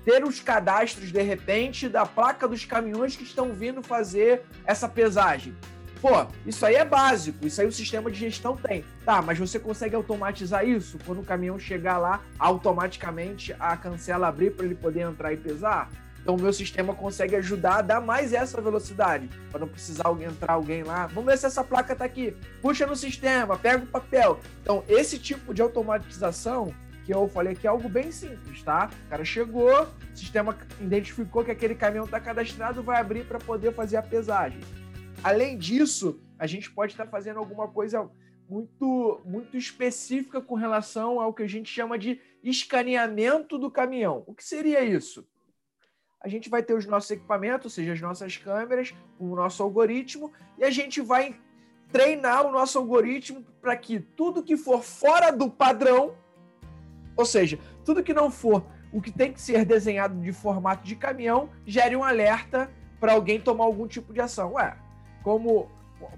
ter 0.04 0.24
os 0.24 0.40
cadastros, 0.40 1.10
de 1.10 1.22
repente, 1.22 1.88
da 1.88 2.04
placa 2.04 2.46
dos 2.46 2.64
caminhões 2.64 3.16
que 3.16 3.22
estão 3.22 3.52
vindo 3.52 3.82
fazer 3.82 4.42
essa 4.64 4.88
pesagem. 4.88 5.54
Pô, 6.00 6.26
isso 6.46 6.64
aí 6.66 6.74
é 6.74 6.84
básico, 6.84 7.46
isso 7.46 7.60
aí 7.60 7.66
o 7.66 7.72
sistema 7.72 8.10
de 8.10 8.18
gestão 8.18 8.56
tem. 8.56 8.84
Tá, 9.04 9.22
mas 9.22 9.38
você 9.38 9.58
consegue 9.58 9.94
automatizar 9.94 10.66
isso? 10.66 10.98
Quando 11.06 11.20
o 11.20 11.24
caminhão 11.24 11.58
chegar 11.58 11.98
lá, 11.98 12.20
automaticamente 12.38 13.54
a 13.58 13.76
cancela 13.76 14.28
abrir 14.28 14.50
para 14.50 14.66
ele 14.66 14.74
poder 14.74 15.00
entrar 15.00 15.32
e 15.32 15.36
pesar? 15.36 15.90
Então 16.24 16.36
o 16.36 16.40
meu 16.40 16.54
sistema 16.54 16.94
consegue 16.94 17.36
ajudar 17.36 17.76
a 17.76 17.82
dar 17.82 18.00
mais 18.00 18.32
essa 18.32 18.58
velocidade, 18.58 19.28
para 19.50 19.60
não 19.60 19.68
precisar 19.68 20.06
alguém, 20.06 20.26
entrar 20.26 20.54
alguém 20.54 20.82
lá. 20.82 21.06
Vamos 21.06 21.26
ver 21.26 21.36
se 21.36 21.44
essa 21.44 21.62
placa 21.62 21.92
está 21.92 22.06
aqui. 22.06 22.34
Puxa 22.62 22.86
no 22.86 22.96
sistema, 22.96 23.58
pega 23.58 23.84
o 23.84 23.86
papel. 23.86 24.40
Então 24.62 24.82
esse 24.88 25.18
tipo 25.18 25.52
de 25.52 25.60
automatização 25.60 26.74
que 27.04 27.12
eu 27.12 27.28
falei 27.28 27.54
que 27.54 27.66
é 27.66 27.70
algo 27.70 27.90
bem 27.90 28.10
simples, 28.10 28.62
tá? 28.62 28.88
O 29.06 29.10
cara 29.10 29.24
chegou, 29.24 29.82
o 29.82 30.16
sistema 30.16 30.56
identificou 30.80 31.44
que 31.44 31.50
aquele 31.50 31.74
caminhão 31.74 32.06
está 32.06 32.18
cadastrado, 32.18 32.82
vai 32.82 32.98
abrir 32.98 33.24
para 33.26 33.38
poder 33.38 33.74
fazer 33.74 33.98
a 33.98 34.02
pesagem. 34.02 34.60
Além 35.24 35.56
disso, 35.56 36.20
a 36.38 36.46
gente 36.46 36.70
pode 36.70 36.92
estar 36.92 37.06
fazendo 37.06 37.38
alguma 37.38 37.66
coisa 37.66 38.10
muito, 38.46 39.22
muito 39.24 39.56
específica 39.56 40.38
com 40.38 40.54
relação 40.54 41.18
ao 41.18 41.32
que 41.32 41.42
a 41.42 41.48
gente 41.48 41.72
chama 41.72 41.98
de 41.98 42.20
escaneamento 42.42 43.58
do 43.58 43.70
caminhão. 43.70 44.22
O 44.26 44.34
que 44.34 44.44
seria 44.44 44.84
isso? 44.84 45.26
A 46.20 46.28
gente 46.28 46.50
vai 46.50 46.62
ter 46.62 46.74
os 46.74 46.84
nossos 46.84 47.10
equipamentos, 47.10 47.64
ou 47.64 47.70
seja, 47.70 47.94
as 47.94 48.00
nossas 48.02 48.36
câmeras, 48.36 48.94
o 49.18 49.34
nosso 49.34 49.62
algoritmo, 49.62 50.30
e 50.58 50.64
a 50.64 50.70
gente 50.70 51.00
vai 51.00 51.34
treinar 51.90 52.46
o 52.46 52.52
nosso 52.52 52.76
algoritmo 52.76 53.42
para 53.62 53.74
que 53.78 54.00
tudo 54.00 54.42
que 54.42 54.58
for 54.58 54.82
fora 54.82 55.30
do 55.30 55.50
padrão, 55.50 56.14
ou 57.16 57.24
seja, 57.24 57.58
tudo 57.82 58.02
que 58.02 58.12
não 58.12 58.30
for 58.30 58.62
o 58.92 59.00
que 59.00 59.10
tem 59.10 59.32
que 59.32 59.40
ser 59.40 59.64
desenhado 59.64 60.20
de 60.20 60.32
formato 60.32 60.84
de 60.84 60.96
caminhão, 60.96 61.48
gere 61.64 61.96
um 61.96 62.04
alerta 62.04 62.70
para 63.00 63.14
alguém 63.14 63.40
tomar 63.40 63.64
algum 63.64 63.86
tipo 63.86 64.12
de 64.12 64.20
ação. 64.20 64.52
Ué, 64.52 64.83
como, 65.24 65.70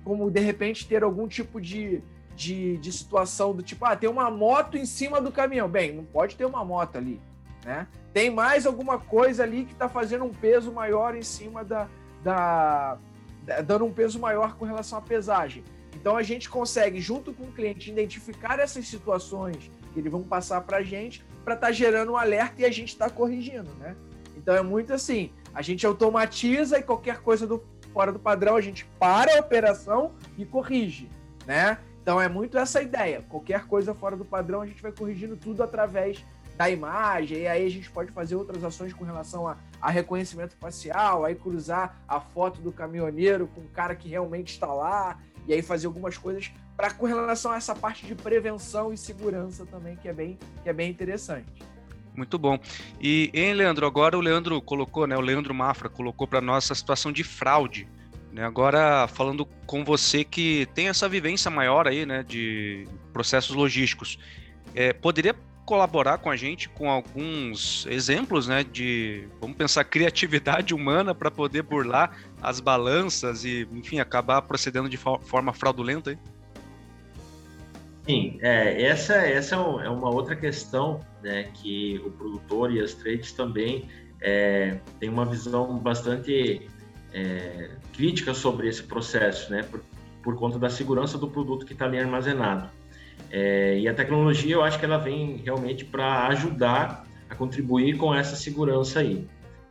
como 0.04 0.30
de 0.30 0.40
repente 0.40 0.86
ter 0.86 1.04
algum 1.04 1.28
tipo 1.28 1.60
de, 1.60 2.02
de, 2.34 2.76
de 2.76 2.92
situação 2.92 3.54
do 3.54 3.62
tipo, 3.62 3.84
ah, 3.86 3.96
tem 3.96 4.10
uma 4.10 4.30
moto 4.30 4.76
em 4.76 4.84
cima 4.84 5.20
do 5.20 5.30
caminhão. 5.30 5.68
Bem, 5.68 5.94
não 5.94 6.04
pode 6.04 6.34
ter 6.34 6.44
uma 6.44 6.64
moto 6.64 6.96
ali, 6.96 7.20
né? 7.64 7.86
Tem 8.12 8.28
mais 8.28 8.66
alguma 8.66 8.98
coisa 8.98 9.44
ali 9.44 9.64
que 9.64 9.72
está 9.72 9.88
fazendo 9.88 10.24
um 10.24 10.30
peso 10.30 10.72
maior 10.72 11.14
em 11.14 11.22
cima 11.22 11.62
da, 11.64 11.88
da, 12.24 12.98
da, 13.44 13.60
dando 13.60 13.84
um 13.84 13.92
peso 13.92 14.18
maior 14.18 14.56
com 14.56 14.64
relação 14.64 14.98
à 14.98 15.02
pesagem. 15.02 15.62
Então 15.94 16.16
a 16.16 16.22
gente 16.22 16.50
consegue, 16.50 17.00
junto 17.00 17.32
com 17.32 17.44
o 17.44 17.52
cliente, 17.52 17.90
identificar 17.90 18.58
essas 18.58 18.88
situações 18.88 19.70
que 19.92 20.00
eles 20.00 20.10
vão 20.10 20.22
passar 20.22 20.60
para 20.62 20.78
a 20.78 20.82
gente 20.82 21.24
para 21.44 21.54
estar 21.54 21.68
tá 21.68 21.72
gerando 21.72 22.12
um 22.12 22.16
alerta 22.16 22.62
e 22.62 22.64
a 22.64 22.70
gente 22.70 22.88
está 22.88 23.08
corrigindo, 23.08 23.70
né? 23.78 23.94
Então 24.36 24.54
é 24.54 24.62
muito 24.62 24.92
assim, 24.92 25.30
a 25.54 25.62
gente 25.62 25.86
automatiza 25.86 26.78
e 26.78 26.82
qualquer 26.82 27.20
coisa 27.20 27.46
do, 27.46 27.62
fora 27.96 28.12
do 28.12 28.18
padrão 28.18 28.56
a 28.56 28.60
gente 28.60 28.84
para 28.98 29.34
a 29.34 29.40
operação 29.40 30.12
e 30.36 30.44
corrige, 30.44 31.08
né? 31.46 31.78
Então 32.02 32.20
é 32.20 32.28
muito 32.28 32.58
essa 32.58 32.82
ideia. 32.82 33.24
Qualquer 33.26 33.66
coisa 33.66 33.94
fora 33.94 34.14
do 34.14 34.22
padrão, 34.22 34.60
a 34.60 34.66
gente 34.66 34.82
vai 34.82 34.92
corrigindo 34.92 35.34
tudo 35.34 35.62
através 35.62 36.22
da 36.58 36.68
imagem, 36.68 37.38
e 37.38 37.46
aí 37.46 37.64
a 37.64 37.70
gente 37.70 37.90
pode 37.90 38.12
fazer 38.12 38.34
outras 38.34 38.62
ações 38.62 38.92
com 38.92 39.02
relação 39.02 39.48
a, 39.48 39.56
a 39.80 39.90
reconhecimento 39.90 40.54
facial, 40.56 41.24
aí 41.24 41.34
cruzar 41.34 41.96
a 42.06 42.20
foto 42.20 42.60
do 42.60 42.70
caminhoneiro 42.70 43.46
com 43.46 43.62
o 43.62 43.68
cara 43.68 43.96
que 43.96 44.10
realmente 44.10 44.52
está 44.52 44.70
lá, 44.70 45.18
e 45.46 45.54
aí 45.54 45.62
fazer 45.62 45.86
algumas 45.86 46.18
coisas 46.18 46.52
para 46.76 46.90
com 46.90 47.06
relação 47.06 47.52
a 47.52 47.56
essa 47.56 47.74
parte 47.74 48.04
de 48.04 48.14
prevenção 48.14 48.92
e 48.92 48.98
segurança 48.98 49.64
também, 49.64 49.96
que 49.96 50.06
é 50.06 50.12
bem, 50.12 50.38
que 50.62 50.68
é 50.68 50.72
bem 50.74 50.90
interessante. 50.90 51.62
Muito 52.16 52.38
bom. 52.38 52.58
E, 53.00 53.30
hein, 53.34 53.52
Leandro, 53.52 53.86
agora 53.86 54.16
o 54.16 54.20
Leandro 54.20 54.60
colocou, 54.62 55.06
né? 55.06 55.16
O 55.16 55.20
Leandro 55.20 55.54
Mafra 55.54 55.88
colocou 55.88 56.26
para 56.26 56.40
nós 56.40 56.70
a 56.70 56.74
situação 56.74 57.12
de 57.12 57.22
fraude. 57.22 57.86
Né? 58.32 58.44
Agora, 58.44 59.06
falando 59.08 59.46
com 59.66 59.84
você 59.84 60.24
que 60.24 60.66
tem 60.74 60.88
essa 60.88 61.08
vivência 61.08 61.50
maior 61.50 61.86
aí, 61.86 62.04
né, 62.04 62.22
de 62.22 62.86
processos 63.12 63.56
logísticos, 63.56 64.18
é, 64.74 64.92
poderia 64.92 65.34
colaborar 65.64 66.18
com 66.18 66.30
a 66.30 66.36
gente 66.36 66.68
com 66.68 66.90
alguns 66.90 67.86
exemplos, 67.86 68.46
né, 68.46 68.62
de, 68.62 69.26
vamos 69.40 69.56
pensar, 69.56 69.84
criatividade 69.84 70.72
humana 70.76 71.14
para 71.14 71.30
poder 71.30 71.62
burlar 71.62 72.16
as 72.42 72.60
balanças 72.60 73.44
e, 73.44 73.66
enfim, 73.72 74.00
acabar 74.00 74.42
procedendo 74.42 74.88
de 74.88 74.96
forma 74.96 75.52
fraudulenta? 75.52 76.12
Hein? 76.12 76.18
Sim, 78.06 78.38
é, 78.40 78.82
essa, 78.82 79.14
essa 79.14 79.56
é, 79.56 79.86
é 79.86 79.90
uma 79.90 80.08
outra 80.08 80.36
questão 80.36 81.00
né, 81.22 81.50
que 81.54 82.00
o 82.04 82.10
produtor 82.10 82.72
e 82.72 82.80
as 82.80 82.94
trades 82.94 83.32
também 83.32 83.88
é, 84.20 84.78
têm 85.00 85.08
uma 85.08 85.24
visão 85.24 85.76
bastante 85.78 86.70
é, 87.12 87.70
crítica 87.92 88.32
sobre 88.32 88.68
esse 88.68 88.84
processo, 88.84 89.50
né, 89.50 89.64
por, 89.64 89.82
por 90.22 90.36
conta 90.36 90.56
da 90.56 90.70
segurança 90.70 91.18
do 91.18 91.28
produto 91.28 91.66
que 91.66 91.72
está 91.72 91.84
ali 91.84 91.98
armazenado. 91.98 92.70
É, 93.30 93.78
e 93.78 93.88
a 93.88 93.94
tecnologia, 93.94 94.54
eu 94.54 94.62
acho 94.62 94.78
que 94.78 94.84
ela 94.84 94.98
vem 94.98 95.38
realmente 95.38 95.84
para 95.84 96.28
ajudar 96.28 97.04
a 97.28 97.34
contribuir 97.34 97.96
com 97.96 98.14
essa 98.14 98.36
segurança 98.36 99.00
aí. 99.00 99.26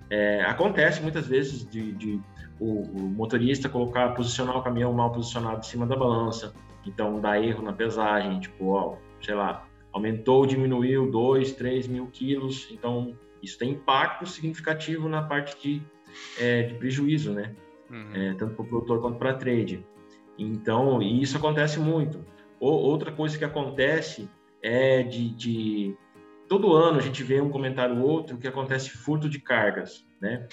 É, 0.10 0.44
acontece 0.44 1.02
muitas 1.02 1.26
vezes 1.26 1.68
de, 1.70 1.94
de 1.94 2.22
o, 2.60 2.82
o, 2.82 3.00
motorista 3.02 3.70
colocar, 3.70 4.10
posicionar 4.10 4.58
o 4.58 4.62
caminhão 4.62 4.94
mal 4.94 5.12
posicionado 5.12 5.60
em 5.60 5.64
cima 5.64 5.86
da 5.86 5.96
balança, 5.96 6.54
então 6.86 7.20
dá 7.20 7.40
erro 7.40 7.64
na 7.64 7.74
pesagem, 7.74 8.40
tipo, 8.40 8.72
ó, 8.72 8.98
sei 9.22 9.36
lá, 9.36 9.68
aumentou, 9.92 10.46
diminuiu 10.46 11.10
2, 11.10 11.54
3 11.54 11.88
mil 11.88 12.08
quilos, 12.08 12.68
então 12.72 13.18
isso 13.42 13.58
tem 13.58 13.72
impacto 13.72 14.26
significativo 14.26 15.08
na 15.08 15.22
parte 15.24 15.60
de 15.62 15.82
é, 16.38 16.64
de 16.64 16.74
prejuízo, 16.76 17.34
né? 17.34 17.54
Uhum. 17.90 18.12
É, 18.14 18.34
tanto 18.36 18.56
para 18.56 18.64
o 18.64 18.68
produtor 18.68 19.02
quanto 19.02 19.18
para 19.18 19.32
a 19.32 19.36
trade. 19.36 19.86
Então, 20.38 21.02
e 21.02 21.22
isso 21.22 21.38
acontece 21.38 21.80
muito. 21.80 22.26
O, 22.60 22.68
outra 22.68 23.12
coisa 23.12 23.38
que 23.38 23.46
acontece 23.46 24.30
é 24.62 25.04
de, 25.04 25.30
de, 25.30 25.98
todo 26.48 26.74
ano 26.74 26.98
a 26.98 27.02
gente 27.02 27.24
vê 27.24 27.40
um 27.40 27.50
comentário 27.50 27.98
ou 27.98 28.10
outro 28.10 28.38
que 28.38 28.48
acontece 28.48 28.90
furto 28.90 29.30
de 29.30 29.40
cargas, 29.40 30.06
né? 30.20 30.48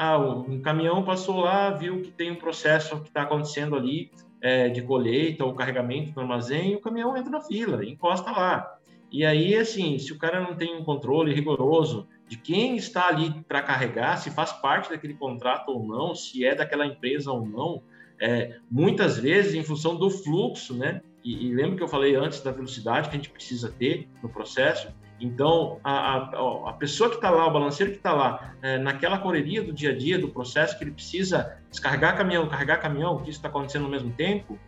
Ah, 0.00 0.16
um 0.16 0.62
caminhão 0.62 1.02
passou 1.02 1.40
lá, 1.40 1.70
viu 1.70 2.02
que 2.02 2.12
tem 2.12 2.30
um 2.30 2.36
processo 2.36 3.00
que 3.00 3.08
está 3.08 3.22
acontecendo 3.22 3.74
ali 3.74 4.12
é, 4.40 4.68
de 4.68 4.80
colheita 4.80 5.44
ou 5.44 5.52
carregamento 5.54 6.12
no 6.14 6.22
armazém, 6.22 6.76
o 6.76 6.80
caminhão 6.80 7.16
entra 7.16 7.32
na 7.32 7.40
fila, 7.40 7.84
encosta 7.84 8.30
lá. 8.30 8.78
E 9.10 9.26
aí, 9.26 9.56
assim, 9.56 9.98
se 9.98 10.12
o 10.12 10.16
cara 10.18 10.40
não 10.40 10.54
tem 10.54 10.72
um 10.72 10.84
controle 10.84 11.34
rigoroso 11.34 12.06
de 12.28 12.36
quem 12.36 12.76
está 12.76 13.08
ali 13.08 13.42
para 13.48 13.60
carregar, 13.60 14.18
se 14.18 14.30
faz 14.30 14.52
parte 14.52 14.88
daquele 14.88 15.14
contrato 15.14 15.70
ou 15.70 15.84
não, 15.84 16.14
se 16.14 16.44
é 16.44 16.54
daquela 16.54 16.86
empresa 16.86 17.32
ou 17.32 17.44
não, 17.44 17.82
é, 18.20 18.56
muitas 18.70 19.18
vezes 19.18 19.54
em 19.54 19.64
função 19.64 19.96
do 19.96 20.08
fluxo, 20.10 20.76
né? 20.76 21.02
E, 21.24 21.48
e 21.48 21.52
lembra 21.52 21.76
que 21.76 21.82
eu 21.82 21.88
falei 21.88 22.14
antes 22.14 22.40
da 22.40 22.52
velocidade 22.52 23.08
que 23.08 23.16
a 23.16 23.18
gente 23.18 23.30
precisa 23.30 23.68
ter 23.68 24.08
no 24.22 24.28
processo. 24.28 24.94
Então, 25.20 25.80
a, 25.82 26.16
a, 26.16 26.70
a 26.70 26.72
pessoa 26.74 27.10
que 27.10 27.16
está 27.16 27.30
lá, 27.30 27.46
o 27.46 27.50
balanceiro 27.50 27.92
que 27.92 27.98
está 27.98 28.12
lá, 28.12 28.54
é, 28.62 28.78
naquela 28.78 29.18
correria 29.18 29.62
do 29.62 29.72
dia 29.72 29.90
a 29.90 29.96
dia, 29.96 30.18
do 30.18 30.28
processo, 30.28 30.78
que 30.78 30.84
ele 30.84 30.92
precisa 30.92 31.56
descarregar 31.70 32.16
caminhão, 32.16 32.48
carregar 32.48 32.78
caminhão, 32.78 33.18
que 33.18 33.30
isso 33.30 33.38
está 33.38 33.48
acontecendo 33.48 33.84
ao 33.84 33.90
mesmo 33.90 34.12
tempo, 34.12 34.58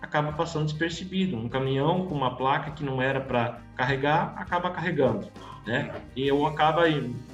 acaba 0.00 0.32
passando 0.32 0.64
despercebido. 0.64 1.36
Um 1.36 1.48
caminhão 1.48 2.06
com 2.06 2.14
uma 2.14 2.36
placa 2.36 2.70
que 2.70 2.82
não 2.82 3.02
era 3.02 3.20
para 3.20 3.60
carregar, 3.76 4.34
acaba 4.36 4.70
carregando 4.70 5.28
né? 5.66 5.94
E 6.16 6.26
eu 6.26 6.44
acaba 6.46 6.82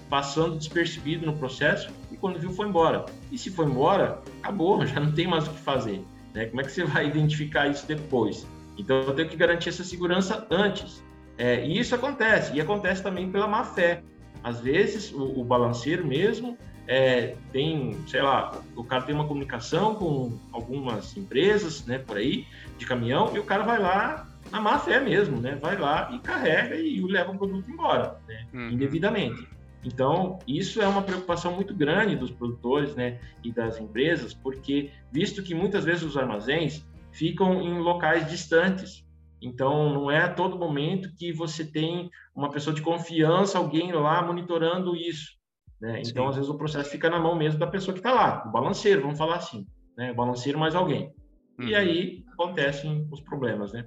passando 0.08 0.56
despercebido 0.56 1.26
no 1.26 1.36
processo 1.36 1.90
e 2.10 2.16
quando 2.16 2.38
viu 2.38 2.50
foi 2.50 2.68
embora. 2.68 3.06
E 3.30 3.38
se 3.38 3.50
foi 3.50 3.66
embora, 3.66 4.22
acabou, 4.42 4.84
já 4.86 5.00
não 5.00 5.12
tem 5.12 5.26
mais 5.26 5.46
o 5.46 5.50
que 5.50 5.60
fazer. 5.60 6.04
Né? 6.34 6.46
Como 6.46 6.60
é 6.60 6.64
que 6.64 6.72
você 6.72 6.84
vai 6.84 7.06
identificar 7.08 7.68
isso 7.68 7.86
depois? 7.86 8.46
Então 8.76 8.96
eu 9.02 9.14
tenho 9.14 9.28
que 9.28 9.36
garantir 9.36 9.70
essa 9.70 9.84
segurança 9.84 10.46
antes. 10.50 11.02
É, 11.38 11.64
e 11.64 11.78
isso 11.78 11.95
acontece, 11.95 12.52
e 12.54 12.61
acontece 12.61 13.02
também 13.02 13.30
pela 13.30 13.47
má 13.47 13.64
fé. 13.64 14.02
Às 14.42 14.61
vezes 14.61 15.12
o, 15.12 15.40
o 15.40 15.45
balanceiro 15.45 16.04
mesmo 16.04 16.59
é, 16.87 17.37
tem, 17.52 17.97
sei 18.07 18.23
lá, 18.23 18.61
o 18.75 18.83
cara 18.83 19.02
tem 19.02 19.14
uma 19.14 19.26
comunicação 19.26 19.95
com 19.95 20.37
algumas 20.52 21.16
empresas, 21.16 21.87
né, 21.87 21.99
por 21.99 22.16
aí, 22.16 22.47
de 22.76 22.87
caminhão, 22.87 23.35
e 23.35 23.38
o 23.38 23.45
cara 23.45 23.62
vai 23.62 23.78
lá 23.78 24.26
na 24.50 24.61
má 24.61 24.78
fé 24.78 24.99
mesmo, 24.99 25.38
né? 25.40 25.59
Vai 25.61 25.76
lá 25.76 26.11
e 26.12 26.18
carrega 26.21 26.75
e 26.75 27.00
leva 27.02 27.33
o 27.33 27.38
produto 27.38 27.71
embora, 27.71 28.18
né? 28.26 28.47
Uhum. 28.54 28.71
Indevidamente. 28.71 29.47
Então, 29.85 30.38
isso 30.47 30.80
é 30.80 30.88
uma 30.88 31.02
preocupação 31.02 31.52
muito 31.54 31.75
grande 31.75 32.16
dos 32.16 32.30
produtores, 32.30 32.95
né, 32.95 33.18
e 33.45 33.52
das 33.52 33.78
empresas, 33.78 34.35
porque 34.35 34.90
visto 35.12 35.42
que 35.42 35.54
muitas 35.54 35.85
vezes 35.85 36.02
os 36.02 36.16
armazéns 36.16 36.85
ficam 37.12 37.62
em 37.62 37.78
locais 37.78 38.28
distantes, 38.28 39.04
então 39.40 39.92
não 39.92 40.11
é 40.11 40.23
a 40.23 40.33
todo 40.33 40.59
momento 40.59 41.14
que 41.16 41.33
você 41.33 41.64
tem 41.64 42.11
uma 42.35 42.50
pessoa 42.50 42.75
de 42.75 42.83
confiança, 42.83 43.59
alguém 43.59 43.92
lá 43.92 44.23
monitorando 44.23 44.97
isso, 44.97 45.33
né? 45.80 46.02
Então, 46.04 46.25
Sim. 46.25 46.30
às 46.30 46.37
vezes 46.37 46.50
o 46.50 46.59
processo 46.59 46.90
fica 46.90 47.09
na 47.09 47.21
mão 47.21 47.37
mesmo 47.37 47.59
da 47.59 47.66
pessoa 47.66 47.92
que 47.92 48.00
está 48.00 48.12
lá, 48.12 48.45
o 48.47 48.52
balanceiro, 48.52 49.02
vamos 49.02 49.18
falar 49.18 49.37
assim, 49.37 49.66
né? 49.97 50.12
O 50.12 50.14
balanceiro 50.14 50.59
mais 50.59 50.75
alguém. 50.75 51.12
Uhum. 51.59 51.68
E 51.68 51.75
aí 51.75 52.25
acontecem 52.33 53.07
os 53.11 53.21
problemas, 53.21 53.73
né? 53.73 53.87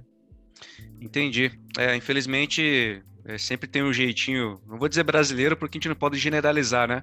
Entendi. 1.00 1.50
É, 1.78 1.96
infelizmente, 1.96 3.02
é, 3.24 3.38
sempre 3.38 3.68
tem 3.68 3.82
um 3.82 3.92
jeitinho, 3.92 4.60
não 4.66 4.78
vou 4.78 4.88
dizer 4.88 5.02
brasileiro 5.02 5.56
porque 5.56 5.76
a 5.76 5.78
gente 5.78 5.88
não 5.88 5.96
pode 5.96 6.18
generalizar, 6.18 6.88
né? 6.88 7.02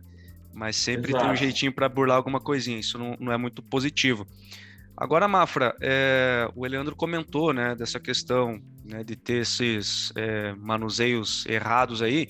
Mas 0.54 0.76
sempre 0.76 1.12
Exato. 1.12 1.24
tem 1.24 1.34
um 1.34 1.36
jeitinho 1.36 1.72
para 1.72 1.88
burlar 1.88 2.18
alguma 2.18 2.40
coisinha, 2.40 2.80
isso 2.80 2.98
não, 2.98 3.16
não 3.20 3.32
é 3.32 3.38
muito 3.38 3.62
positivo. 3.62 4.28
Agora, 5.00 5.30
Mafra, 5.30 5.74
é, 5.80 6.52
o 6.54 6.66
Eleandro 6.66 6.94
comentou 6.94 7.54
né, 7.54 7.74
dessa 7.74 8.02
questão 8.02 8.62
né, 8.84 9.02
de 9.02 9.16
ter 9.16 9.44
esses 9.44 10.12
é, 10.14 10.54
manuseios 10.56 11.46
errados 11.46 12.02
aí, 12.02 12.28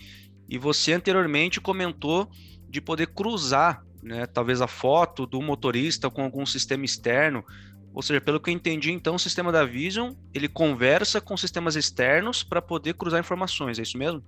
e 0.48 0.56
você 0.60 0.94
anteriormente 0.94 1.60
comentou 1.60 2.30
de 2.70 2.80
poder 2.80 3.08
cruzar, 3.08 3.84
né, 4.04 4.28
talvez 4.28 4.62
a 4.62 4.68
foto 4.68 5.26
do 5.26 5.42
motorista 5.42 6.12
com 6.12 6.22
algum 6.22 6.46
sistema 6.46 6.86
externo. 6.86 7.44
Ou 7.92 8.04
seja, 8.04 8.22
pelo 8.22 8.40
que 8.40 8.52
eu 8.52 8.54
entendi, 8.54 8.92
então, 8.92 9.16
o 9.16 9.20
sistema 9.20 9.52
da 9.52 9.66
Vision 9.66 10.14
ele 10.32 10.48
conversa 10.48 11.20
com 11.20 11.36
sistemas 11.36 11.76
externos 11.76 12.44
para 12.44 12.62
poder 12.62 12.94
cruzar 12.94 13.20
informações. 13.20 13.80
É 13.80 13.82
isso 13.82 13.98
mesmo? 13.98 14.24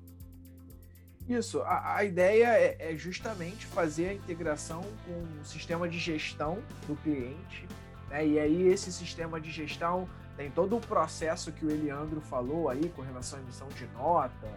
Isso. 1.30 1.62
A, 1.62 1.98
a 1.98 2.04
ideia 2.04 2.48
é, 2.58 2.76
é, 2.80 2.98
justamente 2.98 3.68
fazer 3.68 4.10
a 4.10 4.14
integração 4.16 4.82
com 5.06 5.42
o 5.42 5.46
sistema 5.46 5.88
de 5.88 6.00
gestão 6.00 6.58
do 6.88 6.96
cliente. 6.96 7.68
Né? 8.12 8.28
E 8.28 8.40
aí 8.40 8.68
esse 8.68 8.92
sistema 8.92 9.40
de 9.40 9.50
gestão 9.50 10.08
tem 10.36 10.52
todo 10.52 10.76
o 10.76 10.82
processo 10.82 11.52
que 11.52 11.66
o 11.66 11.72
Eliandro 11.72 12.20
falou 12.20 12.70
aí 12.70 12.90
com 12.90 13.02
relação 13.02 13.40
à 13.40 13.42
emissão 13.42 13.68
de 13.70 13.88
nota, 13.88 14.48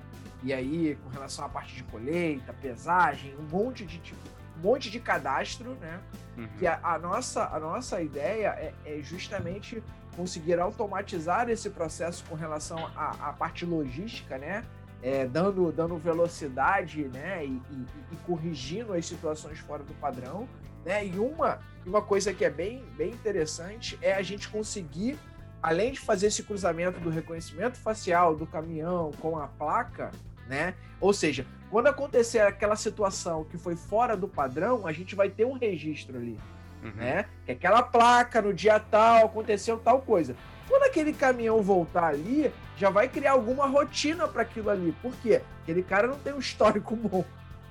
e 0.42 0.52
aí 0.52 0.98
com 1.04 1.08
relação 1.08 1.44
à 1.44 1.48
parte 1.48 1.74
de 1.74 1.84
colheita, 1.84 2.52
pesagem, 2.52 3.34
um 3.38 3.44
monte 3.44 3.86
de 3.86 3.98
tipo, 3.98 4.20
um 4.58 4.60
monte 4.60 4.90
de 4.90 4.98
cadastro, 4.98 5.76
né? 5.80 6.00
Uhum. 6.36 6.48
Que 6.58 6.66
a, 6.66 6.80
a, 6.82 6.98
nossa, 6.98 7.44
a 7.46 7.60
nossa 7.60 8.00
ideia 8.00 8.48
é, 8.48 8.74
é, 8.84 9.02
justamente 9.02 9.82
conseguir 10.16 10.58
automatizar 10.58 11.48
esse 11.48 11.70
processo 11.70 12.24
com 12.28 12.34
relação 12.34 12.78
à, 12.96 13.28
à 13.28 13.32
parte 13.32 13.64
logística, 13.64 14.36
né? 14.36 14.64
É, 15.02 15.26
dando, 15.26 15.70
dando 15.70 15.96
velocidade 15.98 17.04
né? 17.08 17.44
E, 17.44 17.50
e, 17.70 17.86
e, 18.12 18.16
corrigindo 18.24 18.94
as 18.94 19.06
situações 19.06 19.58
fora 19.58 19.82
do 19.82 19.92
padrão. 19.94 20.48
Né? 20.84 21.06
E 21.06 21.18
uma, 21.18 21.58
uma 21.86 22.02
coisa 22.02 22.32
que 22.32 22.44
é 22.44 22.50
bem, 22.50 22.84
bem 22.96 23.10
interessante 23.10 23.98
é 24.02 24.14
a 24.14 24.22
gente 24.22 24.48
conseguir 24.48 25.18
além 25.64 25.92
de 25.92 26.00
fazer 26.00 26.26
esse 26.26 26.42
cruzamento 26.42 27.00
do 27.00 27.08
reconhecimento 27.08 27.78
facial 27.78 28.36
do 28.36 28.46
caminhão 28.46 29.10
com 29.18 29.38
a 29.38 29.46
placa, 29.46 30.10
né? 30.46 30.74
Ou 31.00 31.10
seja, 31.14 31.46
quando 31.70 31.86
acontecer 31.86 32.40
aquela 32.40 32.76
situação 32.76 33.44
que 33.44 33.56
foi 33.56 33.74
fora 33.74 34.14
do 34.14 34.28
padrão, 34.28 34.86
a 34.86 34.92
gente 34.92 35.14
vai 35.14 35.30
ter 35.30 35.46
um 35.46 35.54
registro 35.54 36.18
ali, 36.18 36.38
uhum. 36.82 36.92
né? 36.96 37.24
Que 37.46 37.52
aquela 37.52 37.82
placa 37.82 38.42
no 38.42 38.52
dia 38.52 38.78
tal 38.78 39.24
aconteceu 39.24 39.78
tal 39.78 40.02
coisa. 40.02 40.36
Quando 40.68 40.82
aquele 40.82 41.14
caminhão 41.14 41.62
voltar 41.62 42.08
ali, 42.08 42.52
já 42.76 42.90
vai 42.90 43.08
criar 43.08 43.32
alguma 43.32 43.66
rotina 43.66 44.28
para 44.28 44.42
aquilo 44.42 44.68
ali. 44.68 44.94
Por 45.00 45.14
quê? 45.16 45.40
Aquele 45.62 45.82
cara 45.82 46.06
não 46.06 46.18
tem 46.18 46.34
um 46.34 46.38
histórico 46.38 46.94
bom, 46.94 47.24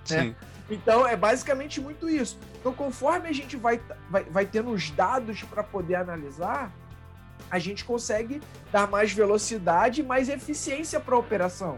né? 0.09 0.23
Sim. 0.23 0.35
Então 0.73 1.07
é 1.07 1.15
basicamente 1.15 1.79
muito 1.79 2.09
isso. 2.09 2.39
Então, 2.59 2.73
conforme 2.73 3.29
a 3.29 3.31
gente 3.31 3.55
vai, 3.55 3.79
vai, 4.09 4.23
vai 4.23 4.45
tendo 4.45 4.71
os 4.71 4.89
dados 4.89 5.43
para 5.43 5.63
poder 5.63 5.95
analisar, 5.95 6.71
a 7.49 7.59
gente 7.59 7.85
consegue 7.85 8.41
dar 8.71 8.89
mais 8.89 9.13
velocidade 9.13 10.01
e 10.01 10.03
mais 10.03 10.29
eficiência 10.29 10.99
para 10.99 11.15
a 11.15 11.19
operação, 11.19 11.77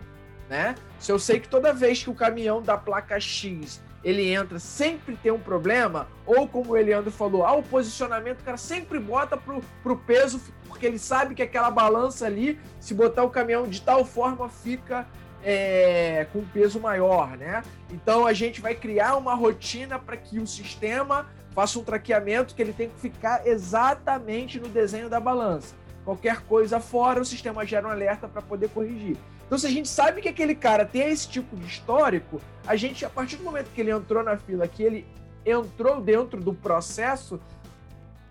né? 0.49 0.75
Se 0.99 1.11
eu 1.11 1.19
sei 1.19 1.39
que 1.39 1.49
toda 1.49 1.73
vez 1.73 2.01
que 2.01 2.09
o 2.09 2.15
caminhão 2.15 2.61
da 2.61 2.77
placa 2.77 3.19
X 3.19 3.83
ele 4.01 4.31
entra, 4.31 4.59
sempre 4.59 5.17
tem 5.17 5.31
um 5.31 5.39
problema, 5.39 6.07
ou 6.27 6.47
como 6.47 6.71
o 6.71 6.77
Eliandro 6.77 7.11
falou, 7.11 7.43
ah, 7.43 7.53
o 7.53 7.63
posicionamento, 7.63 8.41
o 8.41 8.43
cara 8.43 8.55
sempre 8.55 8.99
bota 8.99 9.35
pro, 9.35 9.59
pro 9.81 9.97
peso, 9.97 10.39
porque 10.67 10.85
ele 10.85 10.99
sabe 10.99 11.33
que 11.33 11.41
aquela 11.41 11.71
balança 11.71 12.27
ali, 12.27 12.59
se 12.79 12.93
botar 12.93 13.23
o 13.23 13.31
caminhão 13.31 13.67
de 13.67 13.81
tal 13.81 14.05
forma, 14.05 14.47
fica 14.47 15.07
é, 15.45 16.25
com 16.33 16.43
peso 16.43 16.79
maior, 16.79 17.37
né? 17.37 17.63
Então 17.91 18.25
a 18.25 18.33
gente 18.33 18.59
vai 18.59 18.73
criar 18.73 19.15
uma 19.15 19.35
rotina 19.35 19.99
para 19.99 20.17
que 20.17 20.39
o 20.39 20.47
sistema 20.47 21.27
faça 21.51 21.77
um 21.77 21.83
traqueamento 21.83 22.55
que 22.55 22.61
ele 22.61 22.73
tem 22.73 22.89
que 22.89 22.99
ficar 22.99 23.45
exatamente 23.45 24.59
no 24.59 24.67
desenho 24.67 25.07
da 25.07 25.19
balança. 25.19 25.75
Qualquer 26.03 26.41
coisa 26.41 26.79
fora, 26.79 27.21
o 27.21 27.25
sistema 27.25 27.65
gera 27.65 27.87
um 27.87 27.91
alerta 27.91 28.27
para 28.27 28.41
poder 28.41 28.69
corrigir. 28.69 29.17
Então, 29.45 29.57
se 29.57 29.67
a 29.67 29.69
gente 29.69 29.87
sabe 29.87 30.21
que 30.21 30.27
aquele 30.27 30.55
cara 30.55 30.83
tem 30.83 31.07
esse 31.09 31.29
tipo 31.29 31.55
de 31.55 31.65
histórico, 31.67 32.41
a 32.65 32.75
gente, 32.75 33.05
a 33.05 33.09
partir 33.09 33.37
do 33.37 33.43
momento 33.43 33.69
que 33.71 33.79
ele 33.79 33.91
entrou 33.91 34.23
na 34.23 34.37
fila, 34.37 34.67
que 34.67 34.81
ele 34.81 35.07
entrou 35.45 36.01
dentro 36.01 36.41
do 36.41 36.53
processo, 36.53 37.39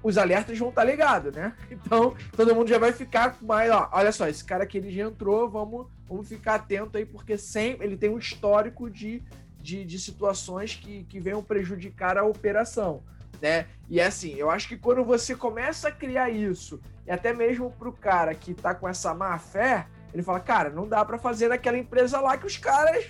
os 0.03 0.19
alertas 0.19 0.59
vão 0.59 0.69
estar 0.69 0.83
tá 0.83 0.91
ligados, 0.91 1.33
né? 1.35 1.55
Então, 1.71 2.15
todo 2.37 2.55
mundo 2.55 2.69
já 2.69 2.79
vai 2.79 2.93
ficar 2.93 3.37
mais, 3.41 3.71
ó, 3.71 3.89
olha 3.93 4.11
só, 4.11 4.29
esse 4.29 4.45
cara 4.45 4.65
aqui 4.65 4.79
ele 4.79 4.91
já 4.91 5.05
entrou, 5.05 5.49
vamos, 5.49 5.87
vamos 6.09 6.29
ficar 6.29 6.57
atento 6.57 6.97
aí, 6.97 7.07
porque 7.07 7.37
sempre 7.39 7.87
ele 7.87 7.97
tem 7.97 8.11
um 8.11 8.19
histórico 8.19 8.91
de, 8.91 9.23
de, 9.61 9.85
de 9.85 9.99
situações 9.99 10.75
que, 10.75 11.05
que 11.05 11.21
venham 11.21 11.43
prejudicar 11.43 12.19
a 12.19 12.25
operação 12.25 13.03
né? 13.45 13.67
E 13.91 14.01
assim, 14.01 14.35
eu 14.37 14.51
acho 14.51 14.67
que 14.67 14.77
quando 14.77 15.05
você 15.05 15.35
começa 15.37 15.89
a 15.89 15.93
criar 15.93 16.31
isso, 16.31 16.81
e 17.07 17.11
até 17.11 17.33
mesmo 17.33 17.71
pro 17.73 17.93
cara 17.93 18.35
que 18.35 18.55
tá 18.55 18.75
com 18.75 18.89
essa 18.89 19.13
má 19.13 19.39
fé, 19.39 19.87
ele 20.15 20.23
fala, 20.23 20.41
cara, 20.41 20.71
não 20.71 20.89
dá 20.89 21.05
para 21.05 21.19
fazer 21.19 21.49
naquela 21.49 21.77
empresa 21.77 22.21
lá 22.21 22.39
que 22.39 22.47
os 22.47 22.57
caras. 22.57 23.07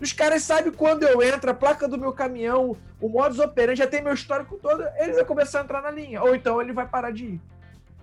Os 0.00 0.12
caras 0.12 0.42
sabem 0.42 0.72
quando 0.72 1.04
eu 1.04 1.22
entro, 1.22 1.50
a 1.50 1.54
placa 1.54 1.86
do 1.86 1.96
meu 1.96 2.12
caminhão, 2.12 2.76
o 3.00 3.08
modus 3.08 3.38
operandi, 3.38 3.78
já 3.78 3.86
tem 3.86 4.02
meu 4.02 4.12
histórico 4.12 4.58
todo, 4.60 4.82
ele 4.96 5.12
vai 5.12 5.24
começar 5.24 5.60
a 5.60 5.62
entrar 5.62 5.82
na 5.82 5.90
linha. 5.90 6.20
Ou 6.22 6.34
então 6.34 6.60
ele 6.60 6.72
vai 6.72 6.86
parar 6.86 7.12
de 7.12 7.24
ir. 7.24 7.40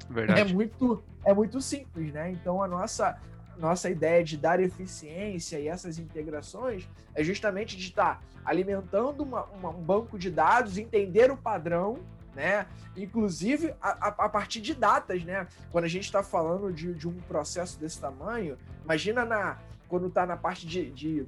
Verdade. 0.09 0.39
É 0.39 0.53
muito, 0.53 1.03
é 1.25 1.33
muito 1.33 1.59
simples, 1.59 2.13
né? 2.13 2.31
Então 2.31 2.63
a 2.63 2.67
nossa, 2.67 3.17
nossa 3.61 3.89
ideia 3.89 4.23
de 4.23 4.35
dar 4.35 4.59
eficiência 4.59 5.59
e 5.59 5.67
essas 5.67 5.99
integrações 5.99 6.89
é 7.13 7.23
justamente 7.23 7.77
de 7.77 7.85
estar 7.85 8.21
alimentando 8.43 9.21
uma, 9.21 9.45
uma, 9.45 9.69
um 9.69 9.81
banco 9.81 10.17
de 10.17 10.31
dados, 10.31 10.79
entender 10.79 11.31
o 11.31 11.37
padrão, 11.37 11.99
né? 12.35 12.65
Inclusive 12.97 13.73
a, 13.79 14.07
a, 14.07 14.29
partir 14.29 14.61
de 14.61 14.73
datas, 14.73 15.23
né? 15.23 15.47
Quando 15.71 15.85
a 15.85 15.87
gente 15.87 16.05
está 16.05 16.23
falando 16.23 16.73
de, 16.73 16.93
de, 16.93 17.07
um 17.07 17.13
processo 17.21 17.79
desse 17.79 18.01
tamanho, 18.01 18.57
imagina 18.83 19.23
na, 19.23 19.59
quando 19.87 20.07
está 20.07 20.25
na 20.25 20.35
parte 20.35 20.65
de, 20.65 20.89
de 20.89 21.25